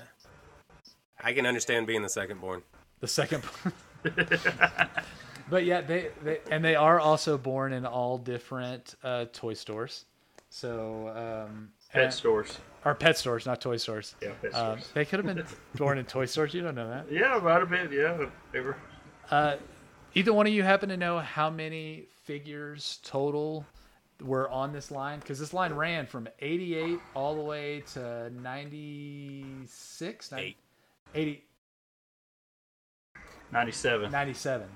[1.21, 2.63] I can understand being the second born.
[3.01, 3.45] The second.
[5.51, 10.05] but yeah, they, they and they are also born in all different uh, toy stores.
[10.51, 12.59] So um, pet stores.
[12.85, 14.15] Or pet stores, not toy stores.
[14.23, 14.91] Yeah, pet um, stores.
[14.95, 16.55] they could have been born in toy stores.
[16.55, 17.11] You don't know that.
[17.11, 17.91] Yeah, might have been.
[17.93, 18.77] Yeah, they were.
[19.31, 19.57] Uh,
[20.15, 23.67] either one of you happen to know how many figures total
[24.23, 25.21] were on this line?
[25.21, 30.33] Because this line ran from 88 all the way to 96?
[30.33, 30.57] 90,
[31.15, 31.45] 80.
[33.53, 34.11] 97.
[34.11, 34.69] 97.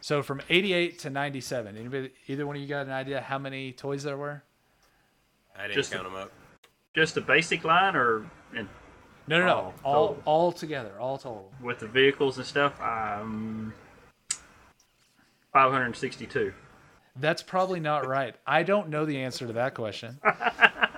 [0.00, 1.76] So from 88 to 97.
[1.76, 4.42] Anybody, either one of you got an idea how many toys there were?
[5.58, 6.30] I didn't Just count them up.
[6.94, 8.68] Just a basic line, or in
[9.28, 12.80] no, no, no, all all, all together, all total with the vehicles and stuff.
[12.80, 13.74] Um,
[15.52, 16.52] five hundred sixty-two.
[17.18, 18.34] That's probably not right.
[18.46, 20.18] I don't know the answer to that question.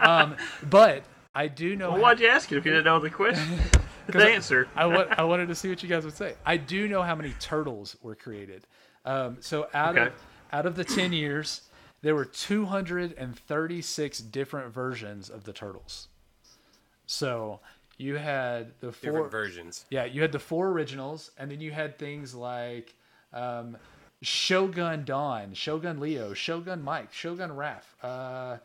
[0.00, 0.36] um,
[0.68, 1.90] but I do know.
[1.90, 2.02] Well, how...
[2.02, 3.58] why'd you ask it if you didn't know the question?
[4.08, 4.68] the answer.
[4.74, 6.34] I, I, wanted to see what you guys would say.
[6.44, 8.66] I do know how many turtles were created.
[9.04, 10.08] Um, so out okay.
[10.08, 10.12] of
[10.52, 11.62] out of the ten years,
[12.02, 16.08] there were 236 different versions of the turtles.
[17.06, 17.60] So
[17.96, 19.84] you had the four Different versions.
[19.90, 22.94] yeah, you had the four originals, and then you had things like
[23.32, 23.76] um,
[24.22, 27.82] Shogun Don, Shogun Leo, Shogun Mike, Shogun Raph.
[28.02, 28.58] Uh,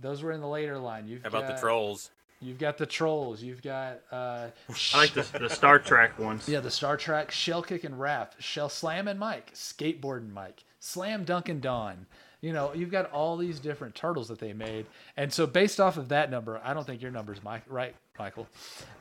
[0.00, 1.06] those were in the later line.
[1.06, 2.10] You've How about the trolls?
[2.40, 3.42] You've got the trolls.
[3.42, 4.48] You've got uh,
[4.94, 6.46] I like the, the Star Trek ones.
[6.48, 10.64] yeah, the Star Trek, Shell Kick and Raph, Shell Slam and Mike, Skateboard and Mike,
[10.78, 12.06] Slam Dunk and Don.
[12.46, 15.96] You know, you've got all these different turtles that they made, and so based off
[15.96, 18.46] of that number, I don't think your number's Mike, right, Michael?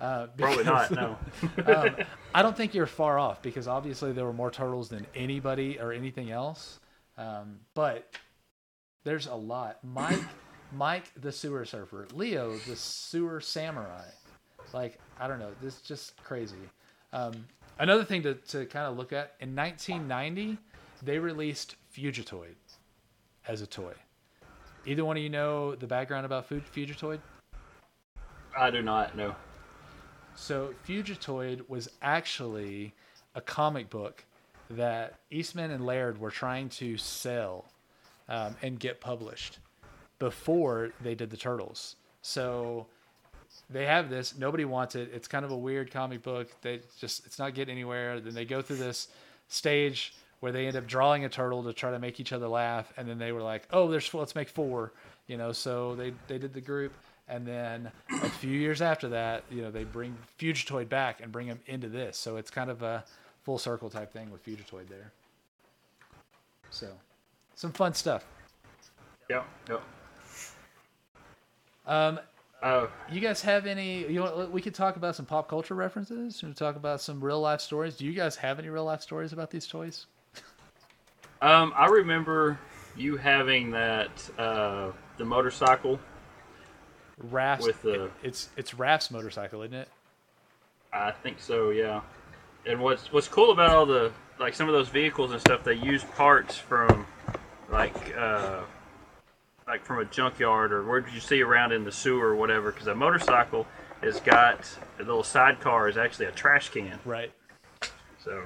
[0.01, 0.89] Uh, Probably not.
[0.89, 1.15] No.
[1.67, 1.95] um,
[2.33, 5.93] I don't think you're far off because obviously there were more turtles than anybody or
[5.93, 6.79] anything else.
[7.19, 8.09] Um, but
[9.03, 9.77] there's a lot.
[9.83, 10.23] Mike,
[10.73, 14.05] Mike the sewer surfer, Leo the sewer samurai.
[14.73, 16.55] Like I don't know, this is just crazy.
[17.13, 17.45] Um,
[17.77, 20.57] another thing to, to kind of look at in 1990,
[21.03, 22.55] they released Fugitoid
[23.47, 23.93] as a toy.
[24.85, 27.19] Either one of you know the background about Fu- Fugitoid?
[28.57, 29.35] I do not know.
[30.35, 32.93] So Fugitoid was actually
[33.33, 34.23] a comic book
[34.69, 37.65] that Eastman and Laird were trying to sell
[38.29, 39.59] um, and get published
[40.19, 41.95] before they did the Turtles.
[42.21, 42.87] So
[43.69, 44.37] they have this.
[44.37, 45.11] Nobody wants it.
[45.13, 46.49] It's kind of a weird comic book.
[46.61, 48.19] They just it's not getting anywhere.
[48.19, 49.07] Then they go through this
[49.47, 50.13] stage
[50.45, 53.09] where they end up drawing a turtle to try to make each other laugh, and
[53.09, 54.91] then they were like, "Oh, there's let's make four.
[55.25, 56.93] You know, so they they did the group,
[57.27, 61.47] and then a few years after that, you know, they bring Fugitoid back and bring
[61.47, 62.15] him into this.
[62.15, 63.03] So it's kind of a
[63.41, 65.11] full circle type thing with Fugitoid there.
[66.69, 66.89] So,
[67.55, 68.23] some fun stuff.
[69.31, 69.47] Yep.
[69.67, 69.81] Yep.
[71.87, 72.19] Um,
[72.61, 74.01] Uh, you guys have any?
[74.07, 76.43] You know, we could talk about some pop culture references.
[76.43, 77.97] We talk about some real life stories.
[77.97, 80.05] Do you guys have any real life stories about these toys?
[81.45, 82.59] Um, I remember
[82.97, 85.99] you having that uh, the motorcycle.
[87.17, 89.87] Raph's, With the- it's it's Raph's motorcycle, isn't it?
[90.91, 91.69] I think so.
[91.69, 92.01] Yeah.
[92.65, 95.75] And what's what's cool about all the like some of those vehicles and stuff, they
[95.75, 97.05] use parts from
[97.69, 98.61] like uh,
[99.67, 102.71] like from a junkyard or where did you see around in the sewer or whatever.
[102.71, 103.67] Because a motorcycle
[104.01, 104.67] has got
[104.99, 106.99] a little sidecar is actually a trash can.
[107.05, 107.31] Right.
[108.25, 108.43] So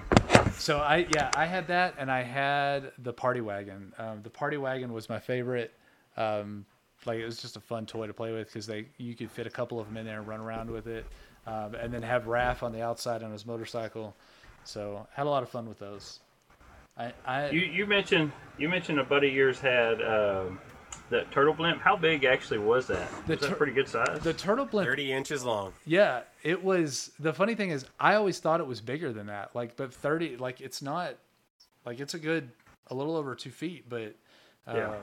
[0.57, 3.93] So I yeah I had that and I had the party wagon.
[3.97, 5.73] Um, the party wagon was my favorite.
[6.17, 6.65] Um,
[7.05, 9.47] like it was just a fun toy to play with because they you could fit
[9.47, 11.05] a couple of them in there and run around with it,
[11.47, 14.13] um, and then have Raph on the outside on his motorcycle.
[14.65, 16.19] So had a lot of fun with those.
[16.97, 20.59] I, I you you mentioned you mentioned a buddy of yours had um,
[21.10, 21.82] that turtle blimp.
[21.82, 23.10] How big actually was that?
[23.28, 24.19] The was that pretty good size?
[24.22, 25.74] the turtle blimp 30 inches long.
[25.86, 27.12] Yeah, it was.
[27.19, 29.56] The funny thing is, I always thought it was bigger than that.
[29.56, 31.15] Like, but thirty, like it's not.
[31.86, 32.52] Like it's a good,
[32.88, 34.15] a little over two feet, but.
[34.67, 34.95] Uh, Yeah.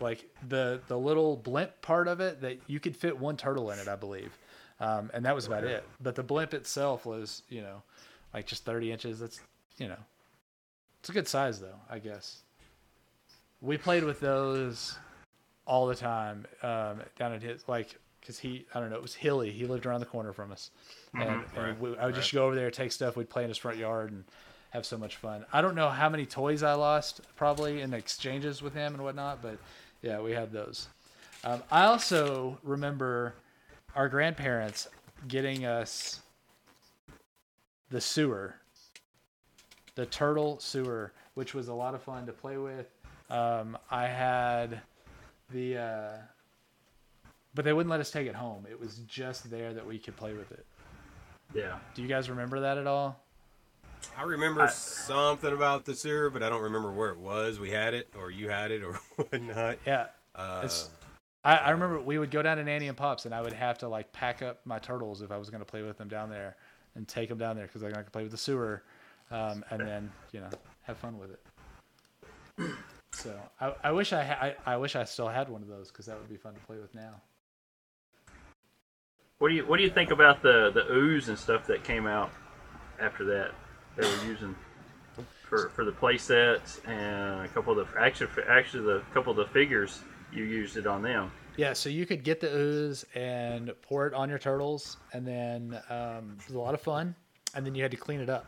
[0.00, 3.80] Like the the little blimp part of it that you could fit one turtle in
[3.80, 4.30] it, I believe,
[4.78, 5.82] um, and that was about it.
[6.00, 7.82] But the blimp itself was, you know,
[8.32, 9.18] like just thirty inches.
[9.18, 9.40] That's,
[9.76, 9.98] you know,
[11.00, 12.42] it's a good size though, I guess.
[13.60, 14.96] We played with those
[15.68, 19.14] all the time um, down at his like because he I don't know it was
[19.14, 19.52] hilly.
[19.52, 20.70] He lived around the corner from us,
[21.14, 23.16] and, and Right, we, I would just go over there, take stuff.
[23.16, 24.24] We'd play in his front yard and
[24.70, 25.44] have so much fun.
[25.52, 29.40] I don't know how many toys I lost probably in exchanges with him and whatnot,
[29.42, 29.58] but
[30.02, 30.88] yeah, we had those.
[31.44, 33.34] Um, I also remember
[33.94, 34.88] our grandparents
[35.28, 36.20] getting us
[37.90, 38.56] the sewer,
[39.94, 42.88] the turtle sewer, which was a lot of fun to play with.
[43.30, 44.80] Um, I had
[45.50, 46.10] the, uh,
[47.54, 48.66] but they wouldn't let us take it home.
[48.70, 50.66] It was just there that we could play with it.
[51.54, 51.78] yeah.
[51.94, 53.22] Do you guys remember that at all?
[54.16, 57.58] I remember I- something about the sewer, but I don't remember where it was.
[57.58, 59.78] We had it, or you had it, or whatnot.
[59.86, 60.68] Yeah, Uh,
[61.44, 63.78] I, I remember we would go down to Nanny and Pops, and I would have
[63.78, 66.30] to like pack up my turtles if I was going to play with them down
[66.30, 66.56] there,
[66.94, 68.82] and take them down there because I could play with the sewer,
[69.30, 70.50] um, and then you know
[70.82, 72.70] have fun with it.
[73.18, 75.88] So I, I wish I, ha- I I wish I still had one of those
[75.88, 77.20] because that would be fun to play with now.
[79.38, 82.06] What do you What do you think about the the ooze and stuff that came
[82.06, 82.30] out
[83.00, 83.50] after that?
[83.96, 84.54] They were using
[85.42, 89.36] for for the play sets and a couple of the actually actually the couple of
[89.36, 90.00] the figures
[90.32, 91.32] you used it on them.
[91.56, 95.80] Yeah, so you could get the ooze and pour it on your turtles, and then
[95.90, 97.16] um, it was a lot of fun.
[97.54, 98.46] And then you had to clean it up.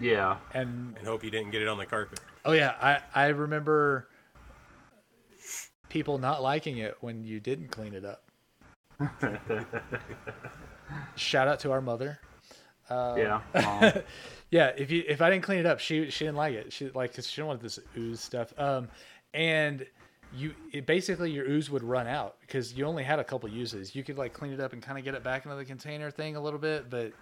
[0.00, 2.18] Yeah, And and hope you didn't get it on the carpet.
[2.46, 4.08] Oh yeah, I I remember
[5.88, 8.22] people not liking it when you didn't clean it up.
[11.16, 12.18] Shout out to our mother.
[12.90, 13.40] yeah.
[13.54, 14.02] Um,
[14.50, 16.72] Yeah, if you if I didn't clean it up, she she didn't like it.
[16.72, 18.52] She like cause she didn't want this ooze stuff.
[18.58, 18.88] Um,
[19.34, 19.84] and
[20.32, 23.96] you it basically your ooze would run out because you only had a couple uses.
[23.96, 26.12] You could like clean it up and kind of get it back into the container
[26.12, 27.12] thing a little bit, but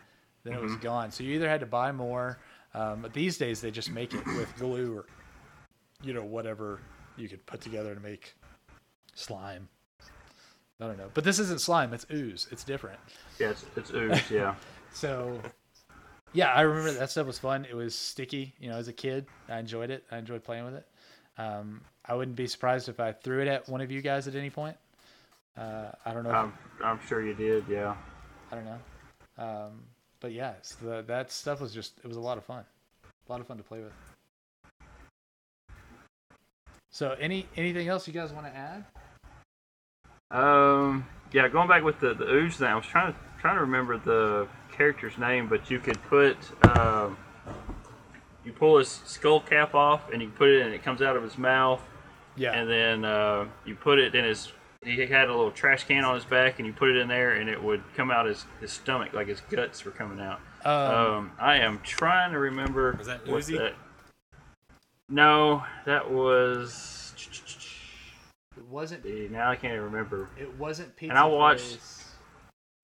[0.45, 1.11] then it was gone.
[1.11, 2.39] So you either had to buy more.
[2.75, 5.07] Um, but these days they just make it with glue or
[6.03, 6.81] you know whatever
[7.17, 8.35] you could put together to make
[9.15, 9.69] slime.
[10.81, 12.49] I don't know, but this isn't slime; it's ooze.
[12.51, 12.99] It's different.
[13.39, 14.31] Yeah, it's, it's ooze.
[14.31, 14.55] Yeah.
[14.97, 15.41] So,
[16.33, 17.67] yeah, I remember that stuff was fun.
[17.69, 18.55] It was sticky.
[18.61, 20.05] You know, as a kid, I enjoyed it.
[20.13, 20.87] I enjoyed playing with it.
[21.37, 24.37] Um, I wouldn't be surprised if I threw it at one of you guys at
[24.37, 24.77] any point.
[25.59, 26.31] Uh, I don't know.
[26.31, 26.53] I'm
[26.85, 27.65] I'm sure you did.
[27.69, 27.97] Yeah.
[28.53, 28.79] I don't know.
[29.37, 29.83] Um,
[30.25, 32.65] but yeah, the, that stuff was just it was a lot of fun.
[33.29, 33.93] A lot of fun to play with.
[36.91, 38.85] So any anything else you guys want to add?
[40.31, 41.07] Um.
[41.31, 41.47] Yeah.
[41.49, 44.49] Going back with the the ooze thing, I was trying to trying to remember the
[44.73, 46.39] character's name, but you could put
[46.79, 47.19] um.
[48.47, 51.23] You pull his skull cap off, and you put it, and it comes out of
[51.23, 51.83] his mouth,
[52.37, 52.53] Yeah.
[52.53, 54.51] and then uh, you put it in his.
[54.85, 57.33] He had a little trash can on his back, and you put it in there,
[57.33, 60.41] and it would come out his, his stomach, like his guts were coming out.
[60.65, 62.95] um, Um, I am trying to remember.
[62.99, 63.59] Was that what Uzi?
[63.59, 63.75] that-
[65.09, 67.15] No, that was.
[68.57, 70.29] it wasn't Now I can't even remember.
[70.39, 71.11] it wasn't pizza.
[71.11, 72.01] And I watched- Face.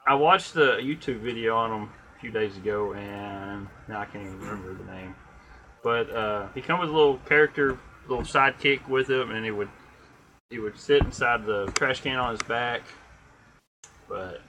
[0.07, 4.25] I watched the YouTube video on him a few days ago, and now I can't
[4.25, 5.15] even remember the name.
[5.83, 7.79] But uh, he come with a little character,
[8.09, 9.69] little sidekick with him, and he would
[10.51, 12.83] he would sit inside the trash can on his back.
[14.09, 14.43] But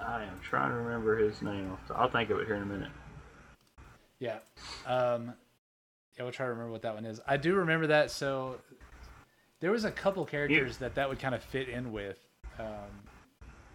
[0.00, 1.76] I am trying to remember his name.
[1.94, 2.92] I'll think of it here in a minute.
[4.20, 4.38] Yeah.
[4.86, 5.34] Um,
[6.16, 7.20] yeah, we'll try to remember what that one is.
[7.26, 8.10] I do remember that.
[8.10, 8.56] So
[9.60, 12.18] there was a couple characters that that would kind of fit in with.
[12.58, 12.66] Um,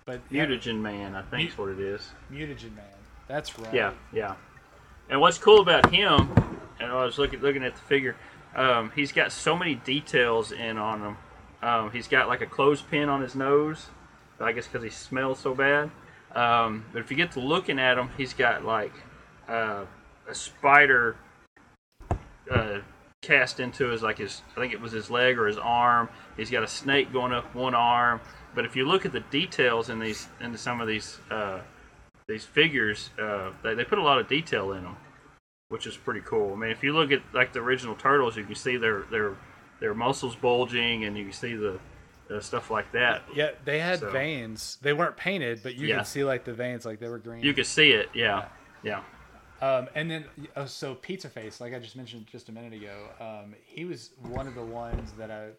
[0.05, 2.09] but yeah, Mutagen Man, I think is what it is.
[2.32, 2.86] Mutagen Man.
[3.28, 3.74] That's right.
[3.74, 4.36] Yeah, yeah.
[5.09, 6.30] And what's cool about him,
[6.80, 8.16] and I was looking looking at the figure,
[8.55, 11.17] um, he's got so many details in on him.
[11.61, 13.87] Um, he's got like a clothespin on his nose,
[14.39, 15.91] I guess because he smells so bad.
[16.33, 18.93] Um, but if you get to looking at him, he's got like
[19.47, 19.85] uh,
[20.27, 21.17] a spider
[22.49, 22.79] uh,
[23.21, 26.09] cast into his like his I think it was his leg or his arm.
[26.37, 28.21] He's got a snake going up one arm.
[28.55, 31.59] But if you look at the details in these into some of these uh,
[32.27, 34.97] these figures, uh, they, they put a lot of detail in them,
[35.72, 36.51] which is pretty cool.
[36.53, 39.36] I mean, if you look at like the original turtles, you can see their their
[39.80, 41.80] their muscles bulging, and you can see the
[42.41, 43.24] stuff like that.
[43.36, 44.78] Yeah, they had So- veins.
[44.82, 45.97] They weren't painted, but you Yeah.
[45.97, 47.43] could see like the veins, like they were green.
[47.43, 48.09] You could see it.
[48.13, 48.47] Yeah,
[48.84, 49.03] yeah.
[49.61, 53.09] Um, and then, uh, so Pizza Face, like I just mentioned just a minute ago,
[53.19, 55.49] um, he was one of the ones that I,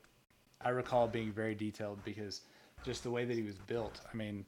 [0.62, 2.40] I recall being very detailed because
[2.84, 4.00] just the way that he was built.
[4.12, 4.44] I mean,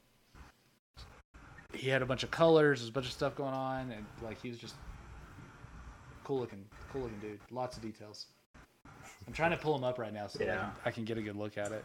[1.72, 4.40] he had a bunch of colors, there's a bunch of stuff going on, and like
[4.42, 4.74] he was just
[6.24, 7.40] cool looking, cool looking dude.
[7.50, 8.26] Lots of details.
[9.26, 11.18] I'm trying to pull him up right now so that I, can, I can get
[11.18, 11.84] a good look at it.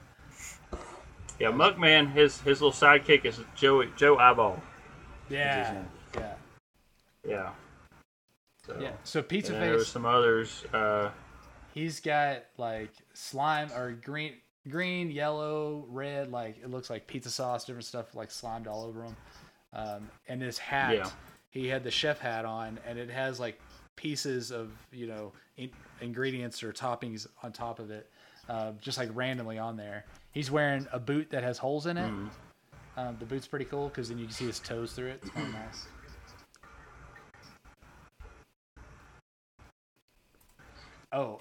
[1.39, 4.61] Yeah, Muckman, his his little sidekick is Joey Joe Eyeball.
[5.29, 5.83] Yeah,
[6.15, 6.33] yeah,
[7.25, 7.49] Yeah.
[8.65, 8.91] So, yeah.
[9.03, 10.65] So Pizza and then there was some others.
[10.73, 11.09] Uh,
[11.73, 14.33] he's got like slime or green
[14.67, 19.03] green yellow red like it looks like pizza sauce different stuff like slimed all over
[19.03, 19.15] him
[19.73, 21.09] um, and his hat Yeah.
[21.49, 23.59] he had the chef hat on and it has like
[24.03, 25.69] pieces of you know in-
[25.99, 28.09] ingredients or toppings on top of it
[28.47, 32.09] uh, just like randomly on there he's wearing a boot that has holes in it
[32.95, 35.31] um, the boot's pretty cool because then you can see his toes through it it's
[35.31, 35.85] kind of nice
[41.11, 41.39] oh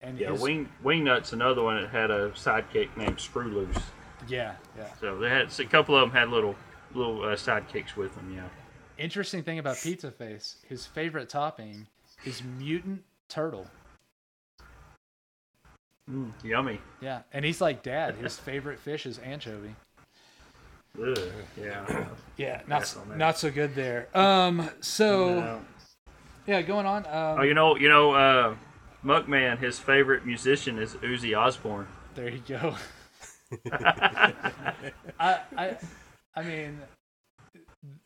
[0.00, 3.76] and yeah, his- Wing Wingnut's another one that had a sidekick named Screw Loose.
[4.28, 6.54] yeah yeah So they had a couple of them had little
[6.94, 8.32] little uh, sidekicks with them.
[8.34, 8.48] Yeah.
[8.98, 11.86] Interesting thing about Pizza Face, his favorite topping
[12.24, 13.66] is mutant turtle.
[16.42, 16.80] Yummy.
[17.00, 18.16] Yeah, and he's like dad.
[18.16, 19.74] His favorite fish is anchovy.
[21.00, 21.18] Ugh,
[21.60, 22.06] yeah.
[22.36, 24.08] Yeah, not not so good there.
[24.16, 25.60] Um, so No.
[26.46, 27.04] yeah, going on.
[27.06, 28.54] Um, Oh, you know, you know, uh,
[29.04, 31.86] Muckman, his favorite musician is Ozzy Osbourne.
[32.14, 32.74] there you go.
[33.72, 35.76] I I
[36.36, 36.80] I mean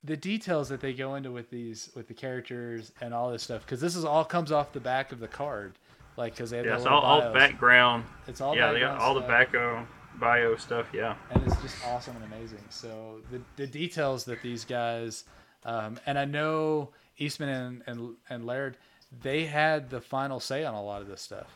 [0.05, 3.63] the details that they go into with these with the characters and all this stuff
[3.65, 5.75] because this is all comes off the back of the card
[6.17, 8.05] like because they have Yeah, the it's all, all background.
[8.27, 9.49] it's all yeah, they got all the stuff.
[9.53, 9.87] backo
[10.19, 10.87] bio stuff.
[10.93, 11.15] Yeah.
[11.31, 12.59] and it's just awesome and amazing.
[12.69, 15.25] So the the details that these guys,
[15.65, 18.77] um, and I know Eastman and, and and Laird,
[19.23, 21.47] they had the final say on a lot of this stuff.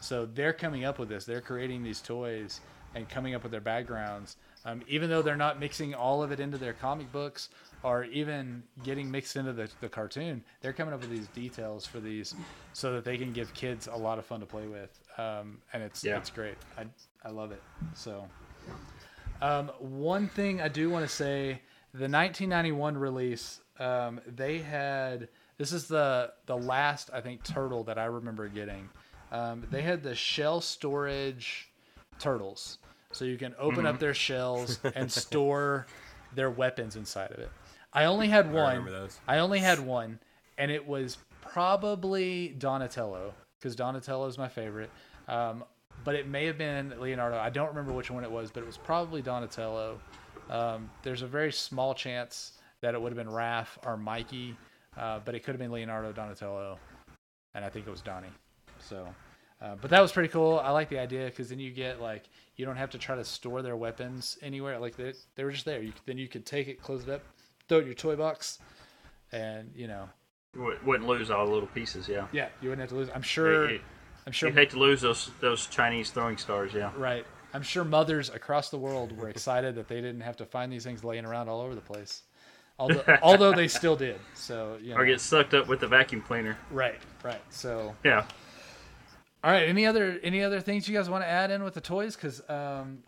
[0.00, 1.24] So they're coming up with this.
[1.24, 2.60] They're creating these toys
[2.94, 4.36] and coming up with their backgrounds.
[4.66, 7.48] Um, even though they're not mixing all of it into their comic books
[7.84, 12.00] or even getting mixed into the, the cartoon, they're coming up with these details for
[12.00, 12.34] these
[12.72, 14.90] so that they can give kids a lot of fun to play with.
[15.18, 16.18] um, and it's Yeah.
[16.18, 16.56] it's great.
[16.76, 16.84] I
[17.24, 17.62] I love it.
[17.94, 18.28] So,
[19.40, 21.60] um, one thing I do want to say,
[21.94, 27.98] the 1991 release, um, they had this is the the last I think turtle that
[27.98, 28.88] I remember getting.
[29.32, 31.70] Um, they had the shell storage
[32.18, 32.78] turtles,
[33.16, 33.86] so you can open Mm-hmm.
[33.86, 35.86] up their shells and store
[36.34, 37.50] their weapons inside of it.
[37.92, 38.84] I only had one.
[38.84, 39.18] those.
[39.26, 40.18] I only had one,
[40.58, 44.90] and it was probably Donatello because Donatello is my favorite.
[45.28, 45.64] Um,
[46.04, 47.38] but it may have been Leonardo.
[47.38, 49.98] I don't remember which one it was, but it was probably Donatello.
[50.50, 52.52] Um, there's a very small chance
[52.82, 54.56] that it would have been Raph or Mikey,
[54.98, 56.78] uh, but it could have been Leonardo Donatello,
[57.54, 58.28] and I think it was Donnie.
[58.78, 59.08] So,
[59.60, 60.58] uh, but that was pretty cool.
[60.62, 62.24] I like the idea because then you get like
[62.56, 64.78] you don't have to try to store their weapons anywhere.
[64.78, 65.80] Like they, they were just there.
[65.82, 67.22] You, then you could take it, close it up,
[67.68, 68.58] throw it in your toy box,
[69.32, 70.08] and you know,
[70.54, 72.08] Wou- Wouldn't lose all the little pieces.
[72.08, 72.26] Yeah.
[72.32, 73.08] yeah, you wouldn't have to lose.
[73.14, 73.70] I'm sure.
[73.70, 73.80] You-
[74.26, 74.48] I'm sure.
[74.48, 76.72] You'd hate to lose those those Chinese throwing stars.
[76.74, 76.90] Yeah.
[76.96, 77.24] Right.
[77.54, 80.82] I'm sure mothers across the world were excited that they didn't have to find these
[80.84, 82.22] things laying around all over the place.
[82.78, 84.18] Although, although they still did.
[84.34, 84.96] So, you know.
[85.00, 86.58] Or get sucked up with the vacuum cleaner.
[86.70, 87.40] right, right.
[87.50, 88.26] So, Yeah.
[89.46, 89.68] All right.
[89.68, 92.16] Any other any other things you guys want to add in with the toys?
[92.16, 92.98] Because um,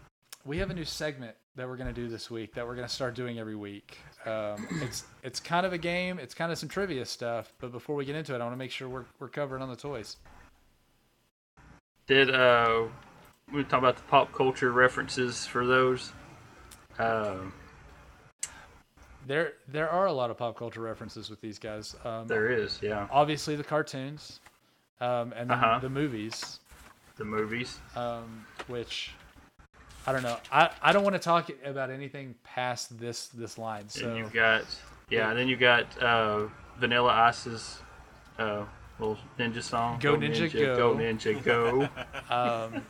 [0.45, 2.87] we have a new segment that we're going to do this week that we're going
[2.87, 3.99] to start doing every week.
[4.25, 6.21] Um, it's it's kind of a game.
[6.21, 7.53] It's kind of some trivia stuff.
[7.59, 9.69] But before we get into it, I want to make sure we're we're covered on
[9.69, 10.17] the toys.
[12.07, 12.85] Did uh,
[13.53, 16.13] we talk about the pop culture references for those?
[17.01, 17.53] Um,
[19.27, 21.97] There there are a lot of pop culture references with these guys.
[22.05, 23.09] Um, there is, yeah.
[23.11, 24.41] obviously the cartoons,
[25.01, 25.79] um, and then Uh-huh.
[25.81, 26.61] the movies,
[27.17, 27.79] The movies.
[27.97, 29.13] um, which
[30.07, 30.39] I don't know.
[30.51, 33.89] I, I don't want to talk about anything past this this line.
[33.89, 34.65] So and you've got
[35.11, 37.81] yeah, and then you got uh, Vanilla Ice's
[38.39, 38.65] uh,
[38.99, 39.99] little ninja song.
[40.01, 40.77] Go Ninja Go.
[40.77, 41.83] Go Ninja Go.
[42.35, 42.83] um,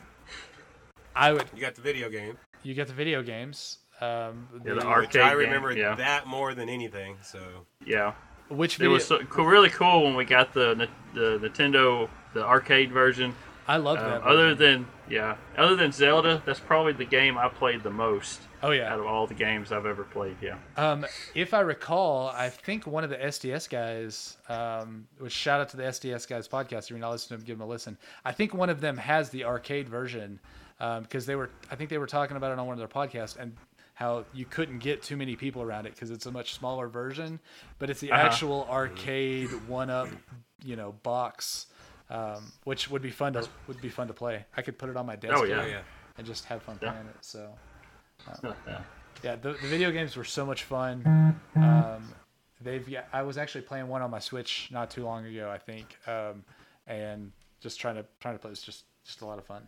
[1.15, 2.37] I would You got the video game.
[2.63, 3.79] you get the video games.
[4.01, 5.95] Um, Yeah, the the- art- Which I Arcade game, remember yeah.
[5.95, 7.17] that more than anything.
[7.21, 7.39] So
[7.85, 8.13] yeah.
[8.49, 12.91] Which It was so, cool, really cool when we got the the Nintendo the arcade
[12.91, 13.33] version.
[13.67, 14.21] I love Um, that.
[14.23, 14.57] other version.
[14.57, 18.91] than yeah, other than Zelda, that's probably the game I played the most oh yeah,
[18.93, 20.37] out of all the games I've ever played.
[20.41, 20.55] Yeah.
[20.77, 25.69] Um, if I recall, I think one of the SDS guys, um, which shout out
[25.69, 26.85] to the SDS guys podcast.
[26.85, 27.97] If you're not listening to them, give them a listen.
[28.25, 30.39] I think one of them has the arcade version
[31.01, 33.37] because they were, I think they were talking about it on one of their podcasts
[33.37, 33.55] and
[33.99, 37.37] how you couldn't get too many people around it because it's a much smaller version,
[37.79, 38.27] but it's the Uh-huh.
[38.27, 40.07] actual arcade one up,
[40.63, 41.67] you know, box.
[42.09, 44.45] Um, which would be fun to would be fun to play.
[44.55, 45.61] I could put it on my desk Oh, yeah.
[45.61, 45.81] oh yeah.
[46.17, 46.91] and just have fun Yeah.
[46.91, 47.17] playing it.
[47.19, 47.53] So
[48.43, 48.81] yeah.
[49.21, 51.35] yeah, the, the video games were so much fun.
[51.57, 52.13] Um,
[52.61, 55.57] they've yeah, I was actually playing one on my Switch not too long ago, I
[55.57, 56.45] think, um,
[56.87, 58.51] and just trying to trying to play.
[58.51, 59.67] It's just just a lot of fun.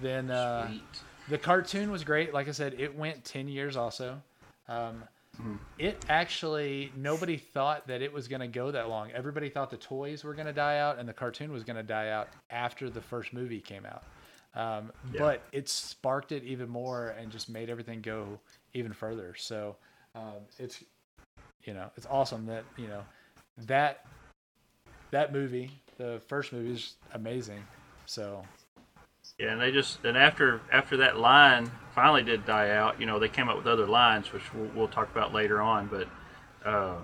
[0.00, 0.82] Then uh, Sweet.
[1.28, 2.32] The cartoon was great.
[2.34, 4.20] Like I said, it went ten years also.
[4.68, 5.04] Um,
[5.78, 9.10] It actually nobody thought that it was going to go that long.
[9.12, 11.82] Everybody thought the toys were going to die out and the cartoon was going to
[11.82, 14.04] die out after the first movie came out.
[14.54, 15.18] Um, Yeah.
[15.20, 18.38] But it sparked it even more and just made everything go
[18.74, 19.34] even further.
[19.34, 19.76] So
[20.14, 20.84] um, it's
[21.64, 23.02] you know it's awesome that you know
[23.66, 24.04] that
[25.12, 27.64] that movie, the first movie, is amazing.
[28.04, 28.44] So
[29.38, 33.18] Yeah, and they just and after after that line finally did die out, you know,
[33.18, 35.88] they came up with other lines, which we'll, we'll talk about later on.
[35.88, 36.08] But
[36.64, 36.96] uh,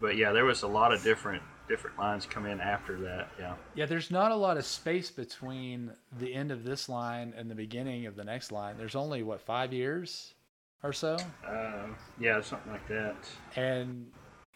[0.00, 3.28] but yeah, there was a lot of different different lines come in after that.
[3.38, 7.50] Yeah, Yeah, there's not a lot of space between the end of this line and
[7.50, 8.76] the beginning of the next line.
[8.78, 10.34] There's only what five years
[10.82, 11.86] or so, uh,
[12.20, 13.16] yeah, something like that.
[13.56, 14.06] and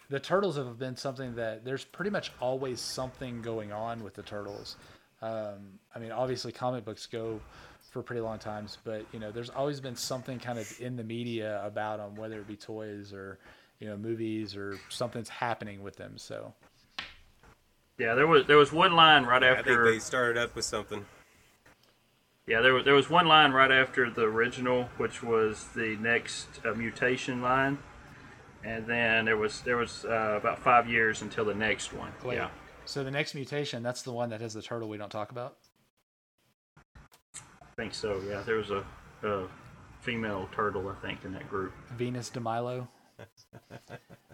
[0.09, 4.21] the turtles have been something that there's pretty much always something going on with the
[4.23, 4.75] turtles.
[5.21, 7.39] Um, I mean, obviously comic books go
[7.91, 11.03] for pretty long times, but you know, there's always been something kind of in the
[11.03, 13.37] media about them, whether it be toys or
[13.79, 16.17] you know movies or something's happening with them.
[16.17, 16.53] So
[17.97, 19.85] Yeah, there was there was one line right I think after.
[19.91, 21.05] they started up with something.
[22.47, 26.47] Yeah, there was there was one line right after the original, which was the next
[26.65, 27.77] uh, mutation line,
[28.63, 32.11] and then there was there was uh, about five years until the next one.
[32.25, 32.49] Wait, Yeah,
[32.91, 35.55] So the next mutation, that's the one that has the turtle we don't talk about.
[37.37, 37.39] I
[37.77, 38.21] think so.
[38.27, 38.83] Yeah, there was a,
[39.23, 39.47] a
[40.01, 41.71] female turtle, I think, in that group.
[41.97, 42.87] Venus de Milo.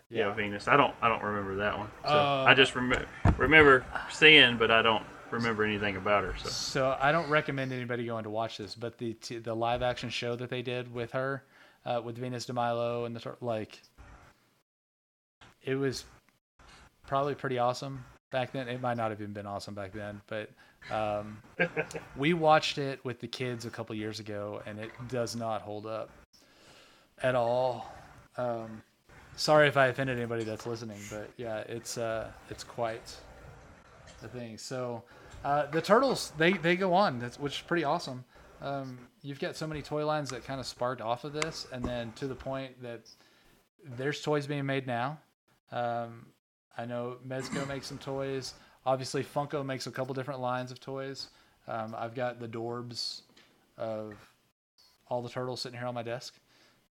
[0.10, 0.70] Yeah, Venus.
[0.70, 1.90] I don't I don't remember that one.
[2.06, 3.06] So Uh, I just rem-
[3.38, 6.34] remember seeing, but I don't remember anything about her.
[6.42, 9.82] So So I don't recommend anybody going to watch this, but the t- the live
[9.84, 11.44] action show that they did with her,
[11.86, 13.82] uh, with Venus de Milo and the tur- like,
[15.62, 16.06] it was
[17.06, 18.06] probably pretty awesome.
[18.32, 18.68] Back then.
[18.68, 20.50] It might not have even been awesome back then, but
[20.92, 21.38] um,
[22.16, 25.86] we watched it with the kids a couple years ago, and it does not hold
[25.86, 26.10] up
[27.22, 27.94] at all.
[28.38, 28.82] Um,
[29.36, 33.16] sorry if I offended anybody that's listening, but yeah, it's uh, it's quite
[34.22, 34.58] the thing.
[34.58, 35.04] So
[35.44, 38.24] uh, the turtles they they go on, which is pretty awesome.
[38.62, 41.84] Um, you've got so many toy lines that kind of sparked off of this, and
[41.84, 43.02] then to the point that
[43.84, 45.20] there's toys being made now.
[45.72, 46.28] Um,
[46.78, 48.54] I know Mezco makes some toys.
[48.86, 51.28] Obviously, Funko makes a couple different lines of toys.
[51.68, 53.22] Um, I've got the Dorbz
[53.78, 54.14] of
[55.10, 56.36] all the turtles sitting here on my desk.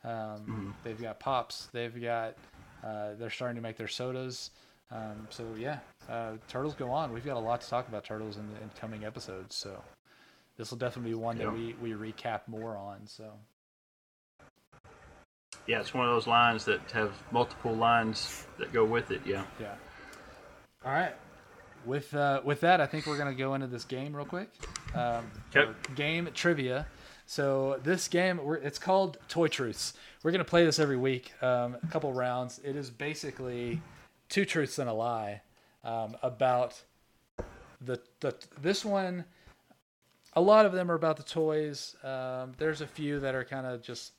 [0.05, 0.71] Um, Mm-hmm.
[0.85, 1.67] They've got pops.
[1.73, 2.37] They've got.
[2.85, 4.51] Uh, they're starting to make their sodas.
[4.91, 5.79] Um, so yeah,
[6.09, 7.13] uh, turtles go on.
[7.13, 9.55] We've got a lot to talk about turtles in the in coming episodes.
[9.55, 9.83] So
[10.57, 13.07] this will definitely be one that we we recap more on.
[13.07, 13.33] So
[15.67, 19.21] Yeah, it's one of those lines that have multiple lines that go with it.
[19.25, 19.45] Yeah.
[19.61, 19.75] yeah.
[20.85, 21.15] All right.
[21.85, 24.51] With uh, with that, I think we're gonna go into this game real quick.
[24.95, 25.71] Um, Okay.
[25.95, 26.87] Game trivia.
[27.27, 29.95] So this game, we're, it's called Toy Truths.
[30.23, 32.61] We're gonna play this every week, um, a couple rounds.
[32.65, 33.81] It is basically
[34.29, 35.43] two truths and a lie
[35.85, 36.81] um, about
[37.81, 39.25] the the this one.
[40.35, 41.95] A lot of them are about the toys.
[42.03, 44.13] Um, there's a few that are kind of just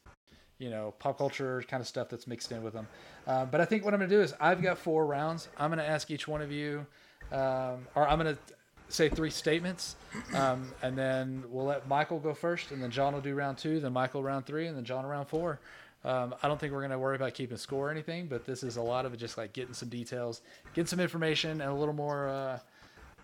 [0.60, 2.88] you know, pop culture kind of stuff that's mixed in with them.
[3.28, 5.48] Um, but I think what I'm going to do is I've got four rounds.
[5.58, 6.86] I'm going to ask each one of you,
[7.32, 8.42] um, or I'm going to
[8.90, 9.96] say three statements,
[10.36, 13.80] um, and then we'll let Michael go first, and then John will do round two,
[13.80, 15.60] then Michael round three, and then John round four.
[16.06, 18.62] Um, I don't think we're going to worry about keeping score or anything, but this
[18.62, 20.42] is a lot of it just like getting some details,
[20.74, 22.28] getting some information, and a little more.
[22.28, 22.60] Uh,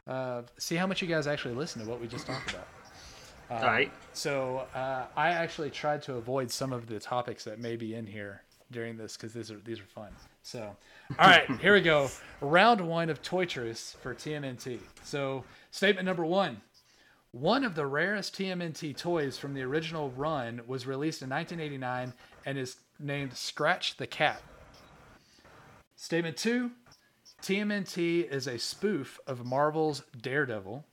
[0.08, 2.68] uh, see how much you guys actually listen to what we just talked about.
[3.50, 3.92] All right.
[4.14, 8.06] So uh, I actually tried to avoid some of the topics that may be in
[8.06, 10.10] here during this because these are these are fun.
[10.44, 10.76] So,
[11.18, 12.10] all right, here we go.
[12.42, 14.80] Round one of Toy Truths for TMNT.
[15.04, 16.62] So, statement number one:
[17.32, 22.14] One of the rarest TMNT toys from the original run was released in 1989
[22.46, 24.42] and is named Scratch the Cat.
[25.96, 26.72] Statement two:
[27.42, 30.86] TMNT is a spoof of Marvel's Daredevil.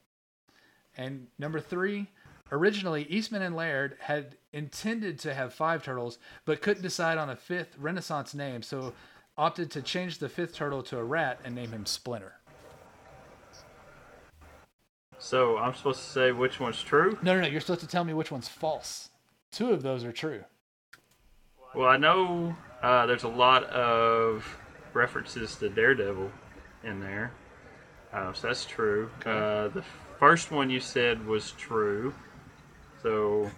[0.99, 2.09] And number three,
[2.51, 7.37] originally Eastman and Laird had intended to have five turtles, but couldn't decide on a
[7.37, 8.93] fifth Renaissance name, so
[9.39, 12.35] opted to change the fifth turtle to a rat and name him Splinter.
[15.19, 17.19] So I'm supposed to say which one's true.
[17.23, 17.49] No, no, no.
[17.49, 19.11] You're supposed to tell me which one's false.
[19.51, 20.45] Two of those are true.
[21.75, 24.47] Well, I know uh, there's a lot of
[24.93, 26.31] references to Daredevil
[26.85, 27.33] in there,
[28.13, 29.11] uh, so that's true.
[29.25, 29.85] Uh, the
[30.19, 32.15] first one you said was true,
[33.07, 33.51] so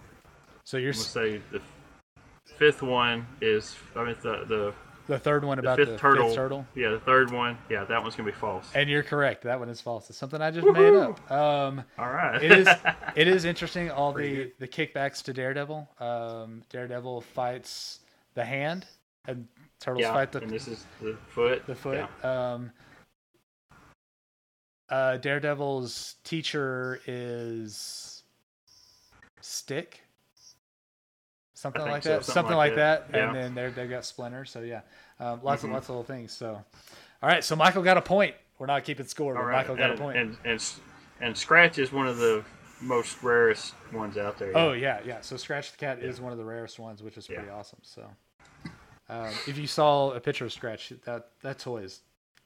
[0.65, 1.61] So you're gonna say the
[2.59, 3.75] fifth one is.
[3.97, 4.75] I mean, the the,
[5.07, 6.27] the third one the about fifth the turtle.
[6.27, 6.67] fifth turtle.
[6.75, 7.57] Yeah, the third one.
[7.71, 8.71] Yeah, that one's gonna be false.
[8.75, 9.45] And you're correct.
[9.45, 10.11] That one is false.
[10.11, 11.31] It's something I just made up.
[11.31, 12.43] Um, All right.
[12.43, 12.69] it is
[13.17, 14.53] it is interesting all Pretty the good.
[14.59, 15.89] the kickbacks to Daredevil.
[15.99, 18.01] Um, Daredevil fights
[18.35, 18.85] the hand,
[19.27, 19.47] and
[19.81, 20.45] turtles yeah, fight the foot.
[20.49, 21.67] and this is the foot.
[21.67, 22.07] the foot.
[22.23, 22.53] Yeah.
[22.53, 22.71] Um,
[24.91, 28.18] uh, Daredevil's teacher is
[29.49, 30.03] Stick,
[31.55, 32.25] something like so, that.
[32.25, 33.11] something Something like like that.
[33.13, 33.17] that.
[33.19, 33.43] Yeah.
[33.43, 34.45] And then they've got Splinter.
[34.45, 34.83] So yeah,
[35.19, 35.67] um, lots Mhm.
[35.67, 36.33] of lots of little things.
[36.33, 36.51] So,
[37.23, 37.43] all right.
[37.43, 38.35] So Michael got a point.
[38.59, 39.53] We're not keeping score, but right.
[39.59, 40.19] Michael got and, a point.
[40.19, 40.63] And, and
[41.21, 42.45] and Scratch is one of the
[42.83, 44.53] most rarest ones out there.
[44.55, 45.23] Oh yeah, yeah.
[45.23, 47.55] So Scratch the Cat is one of the rarest ones, which is pretty Yeah.
[47.55, 47.81] awesome.
[47.83, 48.07] So,
[49.09, 52.03] um, if you saw a picture of Scratch, that that toy is,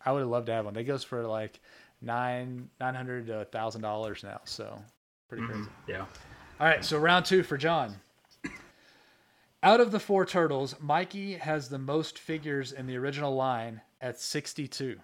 [0.06, 0.74] I would have loved to have one.
[0.74, 1.58] They goes for like
[2.00, 4.40] nine nine hundred to a thousand dollars now.
[4.44, 4.80] So
[5.28, 5.48] pretty Mhm.
[5.48, 5.70] crazy.
[5.88, 6.06] Yeah.
[6.60, 7.96] All right, so round two for John.
[9.64, 14.20] Out of the four turtles, Mikey has the most figures in the original line at
[14.20, 14.98] 62.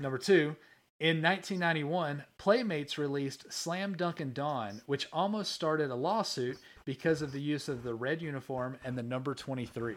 [0.00, 0.56] Number two,
[0.98, 7.32] in 1991, Playmates released Slam Dunk and Don, which almost started a lawsuit because of
[7.32, 9.96] the use of the red uniform and the number 23.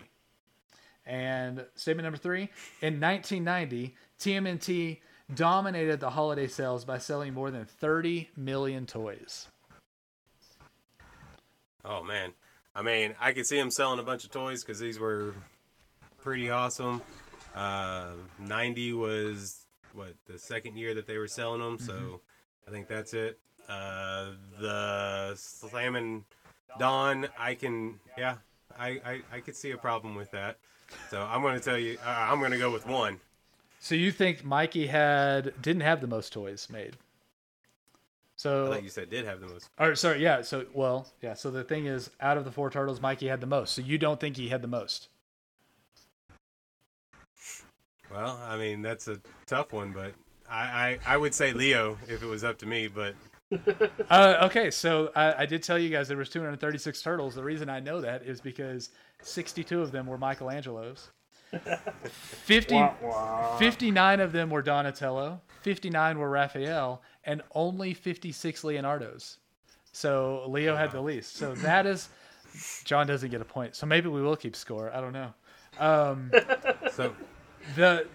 [1.06, 2.50] And statement number three,
[2.82, 5.00] in 1990, TMNT
[5.34, 9.48] dominated the holiday sales by selling more than 30 million toys.
[11.84, 12.34] Oh man,
[12.76, 15.36] I mean, I could see him selling a bunch of toys because these were
[16.22, 17.02] pretty awesome.
[17.54, 18.08] Uh,
[18.40, 22.22] Ninety was what the second year that they were selling them, so
[22.68, 23.40] I think that's it.
[23.70, 26.24] Uh, the Slam and
[26.80, 28.36] Don, I can, yeah,
[28.78, 30.58] I, I, I could see a problem with that.
[31.10, 33.20] So I'm going to tell you, uh, I'm going to go with one.
[33.86, 36.94] So you think Mikey had didn't have the most toys made?
[36.96, 37.98] I
[38.36, 39.70] So, thought you said did have the most.
[39.78, 40.42] or sorry, yeah.
[40.42, 41.36] So, well, yeah.
[41.36, 43.76] So the thing is, out of the four turtles, Mikey had the most.
[43.76, 45.10] So you don't think he had the most?
[48.12, 50.14] Well, I mean that's a tough one, but
[50.50, 53.14] I, I, I would say Leo if it was up to me, but
[54.10, 57.36] Uh, okay, so I, I did tell you guys there was 236 turtles.
[57.36, 58.90] The reason I know that is because
[59.22, 61.12] 62 of them were Michelangelo's.
[62.10, 63.58] 50, Wah, wah.
[63.58, 69.40] 59 of them were Donatello, 59 were Raphael, and only 56 Leonardo's.
[69.92, 71.38] So Leo had the least.
[71.38, 72.10] So that is,
[72.84, 73.76] John doesn't get a point.
[73.76, 74.92] So maybe we will keep score.
[74.94, 75.34] I don't know.
[75.80, 76.32] Um,
[76.92, 77.16] so
[77.76, 78.08] the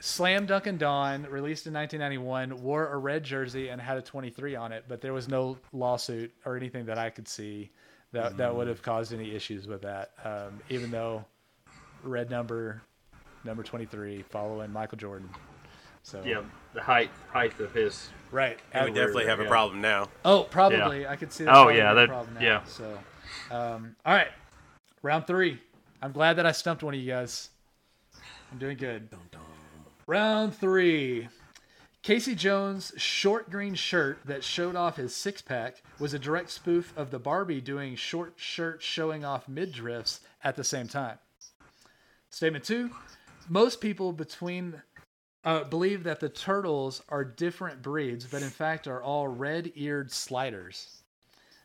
[0.00, 4.56] Slam Dunk and Don, released in 1991, wore a red jersey and had a 23
[4.56, 7.70] on it, but there was no lawsuit or anything that I could see
[8.12, 10.10] that that would have caused any issues with that.
[10.24, 11.24] Um, even though
[12.02, 12.82] red number,
[13.44, 15.28] number 23, following Michael Jordan.
[16.02, 16.42] So Yeah,
[16.74, 18.08] the height height of his.
[18.32, 18.58] right.
[18.74, 20.08] we definitely have a problem now.
[20.24, 21.06] Oh, probably.
[21.06, 21.44] I could see.
[21.44, 22.40] That Oh, yeah, that- problem now.
[22.40, 22.64] yeah.
[22.64, 22.98] So,
[23.50, 24.32] um, all right,
[25.02, 25.60] round three.
[26.00, 27.50] I'm glad that I stumped one of you guys.
[28.50, 29.08] I'm doing good.
[30.06, 31.28] Round three.
[32.02, 36.92] Casey Jones' short green shirt that showed off his six pack was a direct spoof
[36.96, 41.18] of the Barbie doing short shirt showing off midriffs at the same time.
[42.32, 42.90] Statement two
[43.50, 44.80] most people between
[45.44, 51.02] uh, believe that the turtles are different breeds, but in fact are all red-eared sliders.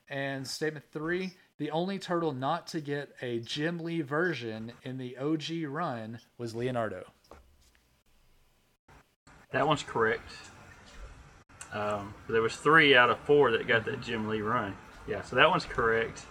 [0.09, 5.17] And statement three: the only turtle not to get a Jim Lee version in the
[5.17, 7.05] OG run was Leonardo.
[9.51, 10.29] That one's correct.
[11.71, 14.75] Um, there was three out of four that got that Jim Lee run.
[15.07, 16.23] Yeah, so that one's correct.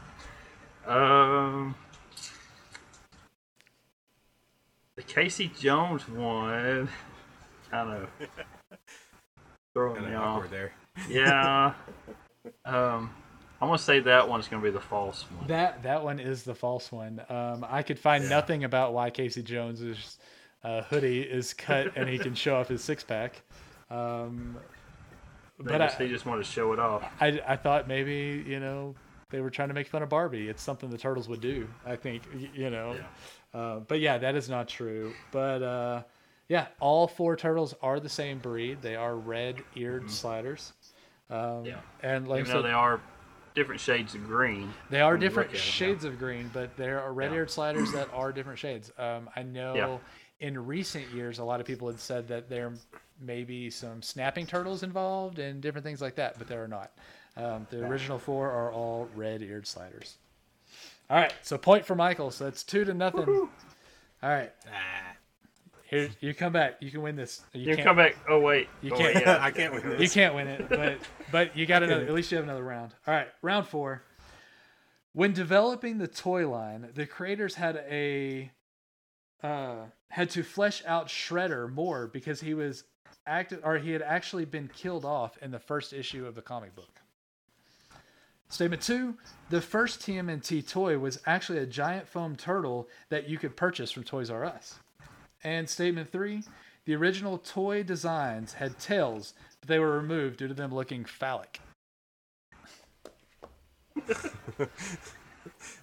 [0.87, 1.75] Um,
[4.97, 6.89] the Casey Jones one,
[7.73, 8.07] I don't know.
[9.75, 10.51] Throwing Kind me off.
[10.51, 10.73] there.
[11.11, 11.75] Yeah.
[12.65, 13.11] um,
[13.61, 15.47] I'm gonna say that one's gonna be the false one.
[15.49, 17.21] That that one is the false one.
[17.29, 20.19] Um, I could find nothing about why Casey Jones's
[20.65, 23.43] uh, hoodie is cut and he can show off his six pack.
[23.91, 24.57] Um,
[25.59, 27.05] but But he just wanted to show it off.
[27.21, 28.95] I I thought maybe you know
[29.31, 30.49] they were trying to make fun of Barbie.
[30.49, 31.69] It's something the turtles would do.
[31.85, 32.23] I think
[32.55, 32.97] you know.
[33.57, 35.15] Uh, but yeah, that is not true.
[35.33, 36.03] But uh,
[36.49, 38.83] yeah, all four turtles are the same breed.
[38.83, 40.73] They are red-eared sliders.
[41.31, 41.81] Um, Yeah.
[42.03, 43.01] And like Even though said, they are
[43.55, 44.73] different shades of green.
[44.91, 45.73] They are different look at 'em now.
[45.73, 48.93] shades of green, but there are red-eared sliders that are different shades.
[48.99, 49.99] Um, I know Yeah.
[50.47, 52.75] in recent years, a lot of people had said that there
[53.19, 56.93] may be some snapping turtles involved and different things like that, but there are not.
[57.39, 60.19] Um, the original four are all red-eared sliders.
[61.09, 62.31] All right, so point for Michael.
[62.31, 63.29] So that's two to nothing.
[63.29, 63.49] All
[64.31, 65.13] right, Ah,
[65.89, 66.77] here you come back.
[66.81, 67.43] You can win this.
[67.53, 67.87] You, You can't.
[67.87, 68.17] come back.
[68.29, 68.69] Oh wait.
[68.83, 69.39] You oh, can't- Wait, yeah.
[69.41, 70.01] I can't win this.
[70.01, 70.99] You can't win it, but
[71.31, 72.05] but you got another.
[72.05, 72.95] At least you have another round.
[73.07, 74.03] All right, round four.
[75.13, 78.51] When developing the toy line, the creators had a
[79.43, 82.85] uh, had to flesh out Shredder more because he was
[83.27, 86.75] acted or he had actually been killed off in the first issue of the comic
[86.75, 87.01] book.
[88.49, 89.17] Statement two:
[89.51, 94.05] The first TMNT toy was actually a giant foam turtle that you could purchase from
[94.05, 94.79] Toys R Us.
[95.43, 96.43] And statement three:
[96.85, 101.61] The original toy designs had tails, but they were removed due to them looking phallic.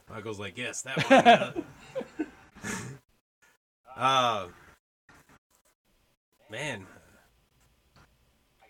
[0.09, 1.63] Michael's like, yes, that one.
[2.63, 2.73] yeah."
[3.97, 4.47] uh,
[6.49, 6.85] man,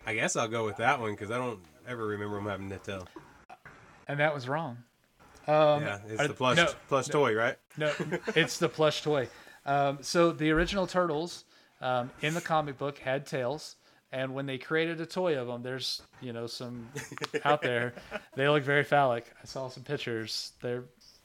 [0.06, 2.82] I guess I'll go with that one because I don't ever remember him having that
[2.84, 3.06] tail.
[4.08, 4.78] And that was wrong.
[5.46, 7.56] Um, yeah, it's are- the plush no, plush toy, right?
[7.76, 7.92] No,
[8.34, 9.28] it's the plush toy.
[9.66, 11.44] Um, so the original turtles
[11.80, 13.76] um, in the comic book had tails,
[14.12, 16.88] and when they created a toy of them, there's you know some
[17.44, 17.92] out there.
[18.36, 19.32] They look very phallic.
[19.40, 20.52] I saw some pictures.
[20.60, 20.84] They're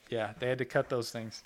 [0.09, 1.43] yeah, they had to cut those things.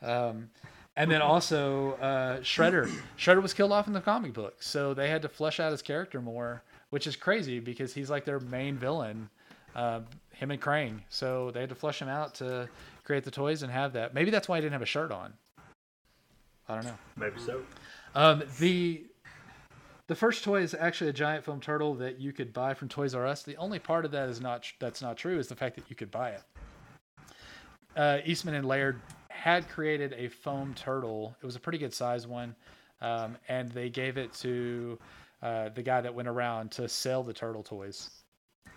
[0.00, 0.50] Um,
[0.96, 2.90] and then also uh, Shredder.
[3.18, 5.82] Shredder was killed off in the comic book, so they had to flesh out his
[5.82, 9.30] character more, which is crazy because he's like their main villain.
[9.74, 10.00] Uh,
[10.42, 11.00] him and Krang.
[11.08, 12.68] So they had to flush him out to
[13.04, 14.12] create the toys and have that.
[14.12, 15.32] Maybe that's why he didn't have a shirt on.
[16.68, 16.98] I don't know.
[17.16, 17.62] Maybe so.
[18.14, 19.04] Um, the
[20.08, 23.14] the first toy is actually a giant foam turtle that you could buy from Toys
[23.14, 23.42] R Us.
[23.42, 25.96] The only part of that is not that's not true is the fact that you
[25.96, 26.42] could buy it.
[27.96, 31.36] Uh, Eastman and Laird had created a foam turtle.
[31.42, 32.54] It was a pretty good size one,
[33.00, 34.98] um, and they gave it to
[35.42, 38.21] uh, the guy that went around to sell the turtle toys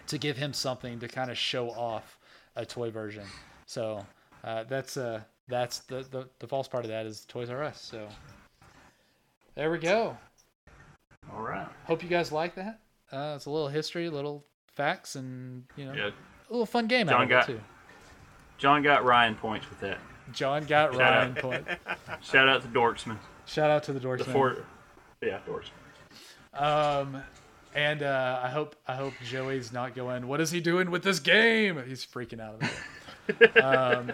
[0.08, 2.18] to give him something to kind of show off
[2.56, 3.24] a toy version.
[3.66, 4.06] So
[4.44, 7.82] uh, that's uh, that's the, the the false part of that is Toys R Us.
[7.82, 8.08] So
[9.56, 10.18] there we go.
[11.34, 11.68] All right.
[11.86, 12.80] Hope you guys like that.
[13.12, 16.10] Uh, it's a little history, a little facts, and you know, Yeah.
[16.50, 17.62] a little fun game John out of got- it too.
[18.58, 19.98] John got Ryan points with that.
[20.32, 21.38] John got Shout Ryan out.
[21.38, 21.68] point.
[22.24, 23.18] Shout out to Dorksman.
[23.46, 24.18] Shout out to the Dorksman.
[24.20, 24.34] The Dorksman.
[24.34, 24.58] four
[25.20, 25.68] be outdoors.
[26.54, 27.22] Um,
[27.76, 30.28] and uh, I hope I hope Joey's not going.
[30.28, 31.82] What is he doing with this game?
[31.88, 32.72] He's freaking out about
[33.28, 33.58] it.
[33.64, 34.12] um,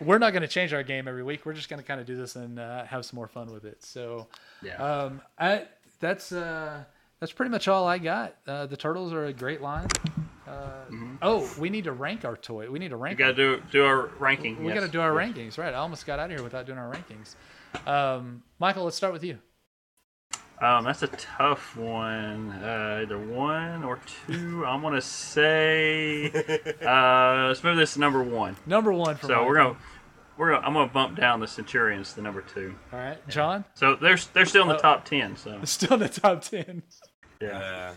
[0.00, 1.44] we're not going to change our game every week.
[1.44, 3.64] We're just going to kind of do this and uh, have some more fun with
[3.64, 3.82] it.
[3.84, 4.28] So,
[4.62, 4.76] Yeah.
[4.76, 5.64] um, I
[6.00, 6.84] that's uh,
[7.18, 8.36] that's pretty much all I got.
[8.46, 9.88] Uh, the turtles are a great line.
[10.46, 10.84] Uh,
[11.20, 12.70] Oh, we need to rank our toy.
[12.70, 13.18] We need to we rank.
[13.18, 14.58] got to do do our ranking.
[14.60, 14.80] we yes.
[14.80, 15.32] got to do our Yes.
[15.34, 15.74] rankings, right?
[15.74, 17.34] I almost got out of here without doing our rankings.
[17.86, 19.38] Um, Michael, let's start with you.
[20.60, 22.50] Um, that's a tough one.
[22.50, 24.64] Uh, either one or two.
[24.66, 26.32] I'm gonna say.
[26.84, 28.56] Uh, let's move this to number one.
[28.66, 29.76] Number one for So we're gonna
[30.36, 32.74] we're gonna, I'm gonna bump down the Centurions to number two.
[32.92, 33.64] All right, John.
[33.74, 34.80] So they're they're still in the Oh.
[34.80, 35.36] top ten.
[35.36, 36.82] So Still in the top ten.
[37.40, 37.92] yeah.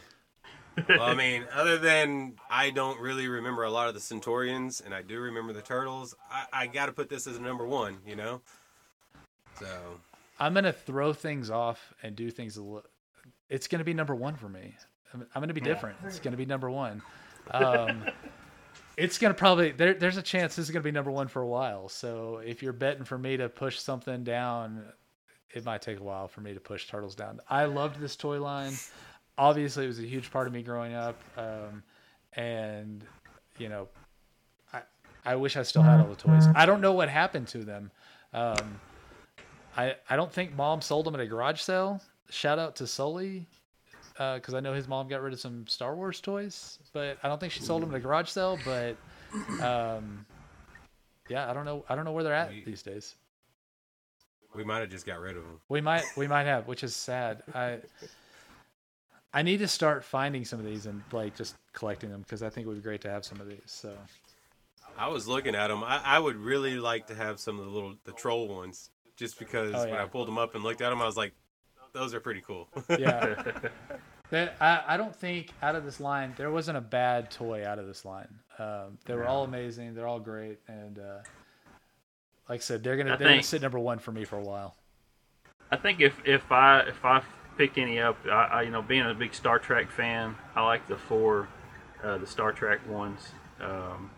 [0.78, 4.82] Uh, well, I mean, other than I don't really remember a lot of the Centurions,
[4.82, 7.66] and I do remember the Turtles, I, I got to put this as a number
[7.68, 8.41] one, you know?
[9.59, 9.68] So,
[10.42, 12.82] I'm gonna throw things off and do things a little.
[13.48, 14.76] It's gonna be number one for me.
[15.14, 16.00] I'm, I'm gonna be different.
[16.04, 17.04] It's gonna be number one.
[17.52, 18.04] Um,
[18.98, 19.94] it's gonna probably there.
[19.94, 21.89] There's a chance this is gonna be number one for a while.
[21.89, 24.84] So if you're betting for me to push something down,
[25.54, 27.39] it might take a while for me to push turtles down.
[27.48, 28.74] I loved this toy line.
[29.38, 31.84] Obviously, it was a huge part of me growing up, um,
[32.34, 33.06] and
[33.60, 33.89] you know,
[34.74, 34.82] I
[35.24, 36.48] I wish I still had all the toys.
[36.56, 37.92] I don't know what happened to them.
[38.34, 38.80] Um,
[39.78, 42.01] I I don't think mom sold them at a garage sale.
[42.30, 43.45] Shout out to Sully,
[44.13, 47.39] because I know his mom got rid of some Star Wars toys, but I don't
[47.39, 48.57] think she sold them at a garage sale.
[48.63, 48.95] But
[49.61, 50.26] um,
[51.30, 51.86] yeah, I don't know.
[51.89, 53.15] I don't know where they're at We- these days.
[54.55, 55.59] we might have just got rid of them.
[55.69, 57.43] We might we might have, which is sad.
[57.53, 57.80] I
[59.34, 62.49] I need to start finding some of these and like just collecting them because I
[62.49, 63.61] think it would be great to have some of these.
[63.65, 63.93] So
[64.97, 65.84] I was looking at them.
[65.86, 68.89] I, I would really like to have some of the little, the troll ones,
[69.22, 69.93] just because Oh, when.
[69.93, 71.32] I pulled them up and looked at them, I was like,
[71.93, 72.67] those are pretty cool.
[72.89, 73.36] yeah,
[74.32, 77.80] That- I I don't think out of this line there wasn't a bad toy out
[77.80, 78.39] of this line.
[78.57, 79.93] Um, they were all amazing.
[79.93, 81.19] They're all great, and uh,
[82.49, 84.43] like I said, they're gonna I they're gonna sit number one for me for a
[84.43, 84.76] while.
[85.69, 87.22] I think if if I if I
[87.57, 90.88] picked any up, I, I you know being a big Star Trek fan, I like
[90.88, 91.47] the four,
[92.03, 93.19] uh, the Star Trek ones.
[93.59, 94.09] Um,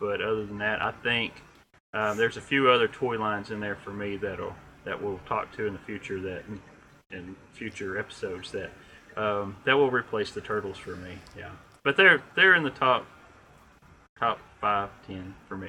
[0.00, 1.34] but other than that, I think
[1.94, 5.50] uh, there's a few other toy lines in there for me that'll that we'll talk
[5.56, 6.42] to in the future that
[7.10, 8.70] in, future episodes that
[9.16, 11.16] um, that will replace the turtles for me.
[11.38, 11.50] Yeah,
[11.84, 13.06] but they're they're in the top
[14.18, 15.68] top five ten for me.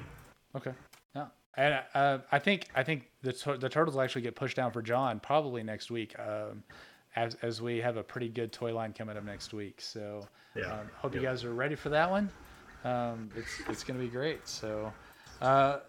[0.55, 0.73] Okay.
[1.15, 1.27] Yeah.
[1.57, 4.81] And uh, I think I think the the turtles will actually get pushed down for
[4.81, 6.63] John probably next week, um,
[7.15, 9.79] as as we have a pretty good toy line coming up next week.
[9.79, 10.71] So Yeah.
[10.71, 12.31] um, hope you guys are ready for that one.
[12.83, 14.47] Um, it's it's gonna be great.
[14.47, 14.91] So.
[15.41, 15.79] Uh,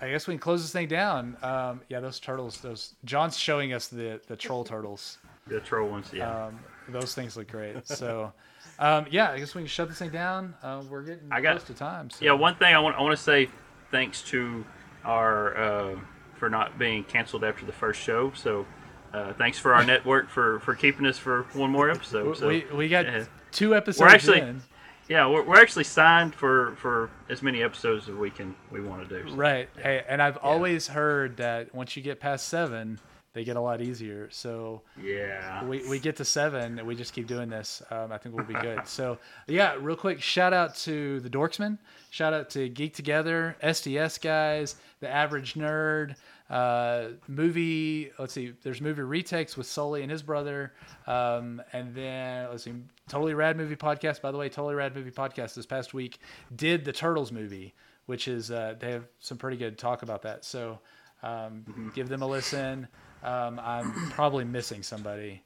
[0.00, 1.36] I guess we can close this thing down.
[1.42, 2.58] Um, yeah, those turtles.
[2.60, 5.18] Those John's showing us the the troll turtles.
[5.46, 6.46] The troll ones, yeah.
[6.46, 7.86] Um, those things look great.
[7.86, 8.32] So,
[8.78, 10.54] um, yeah, I guess we can shut this thing down.
[10.62, 12.10] Uh, we're getting I got- close to time.
[12.10, 12.24] So.
[12.24, 13.48] Yeah, one thing I want I want to say
[13.90, 14.64] thanks to
[15.04, 15.96] our uh,
[16.34, 18.32] for not being canceled after the first show.
[18.34, 18.66] So
[19.12, 22.36] uh, thanks for our network for for keeping us for one more episode.
[22.36, 23.24] So we we got yeah.
[23.52, 24.00] two episodes.
[24.00, 24.62] We're actually- in.
[25.08, 29.08] Yeah, we're, we're actually signed for for as many episodes as we can we want
[29.08, 29.28] to do.
[29.28, 29.68] So, right.
[29.76, 32.98] Hey, and I've always heard that once you get past seven,
[33.34, 34.28] they get a lot easier.
[34.30, 35.64] So Yeah.
[35.64, 37.82] we, we get to seven, and we just keep doing this.
[37.90, 38.86] Um, I think we'll be good.
[38.86, 41.78] So yeah, real quick, shout out to the Dorksman.
[42.10, 46.14] Shout out to Geek Together, SDS guys, the Average Nerd,
[46.50, 48.10] uh, movie.
[48.18, 50.72] Let's see, there's movie retakes with Sully and his brother,
[51.06, 52.74] um, and then let's see,
[53.08, 54.20] Totally Rad Movie Podcast.
[54.20, 56.18] By the way, Totally Rad Movie Podcast this past week
[56.54, 57.74] did the Turtles movie,
[58.06, 60.44] which is uh, they have some pretty good talk about that.
[60.44, 60.78] So
[61.22, 62.88] um, give them a listen.
[63.22, 65.42] Um, I'm probably missing somebody,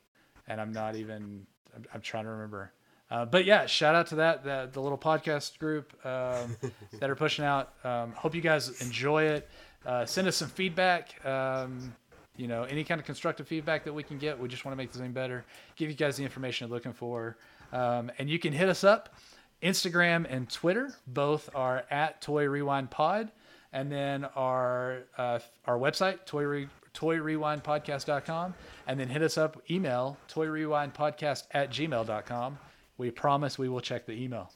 [0.48, 1.46] and I'm not even.
[1.74, 2.72] I'm, I'm trying to remember.
[3.10, 6.56] Uh, but yeah, shout out to that the, the little podcast group um,
[7.00, 7.72] that are pushing out.
[7.84, 9.48] Um, hope you guys enjoy it.
[9.86, 11.24] Uh, send us some feedback.
[11.24, 11.94] Um,
[12.36, 14.38] you know, any kind of constructive feedback that we can get.
[14.38, 15.44] We just want to make this thing better.
[15.76, 17.36] Give you guys the information you're looking for,
[17.72, 19.14] um, and you can hit us up.
[19.62, 23.32] Instagram and Twitter both are at Toy Rewind Pod,
[23.72, 28.54] and then our uh, our website Toy Re- toyrewindpodcast.com
[28.86, 32.58] and then hit us up email toyrewindpodcast at gmail.com
[32.96, 34.50] we promise we will check the email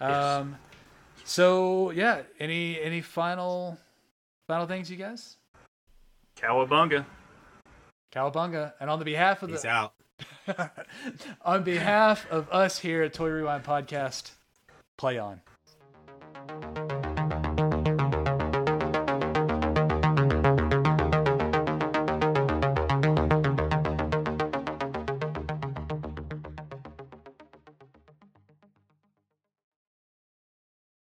[0.00, 0.56] um
[1.24, 3.78] so yeah any any final
[4.46, 5.36] final things you guys
[6.36, 7.04] Cowabunga.
[8.12, 9.94] cowabunga and on the behalf of Peace the out.
[11.42, 14.32] on behalf of us here at toy rewind podcast
[14.96, 15.40] play on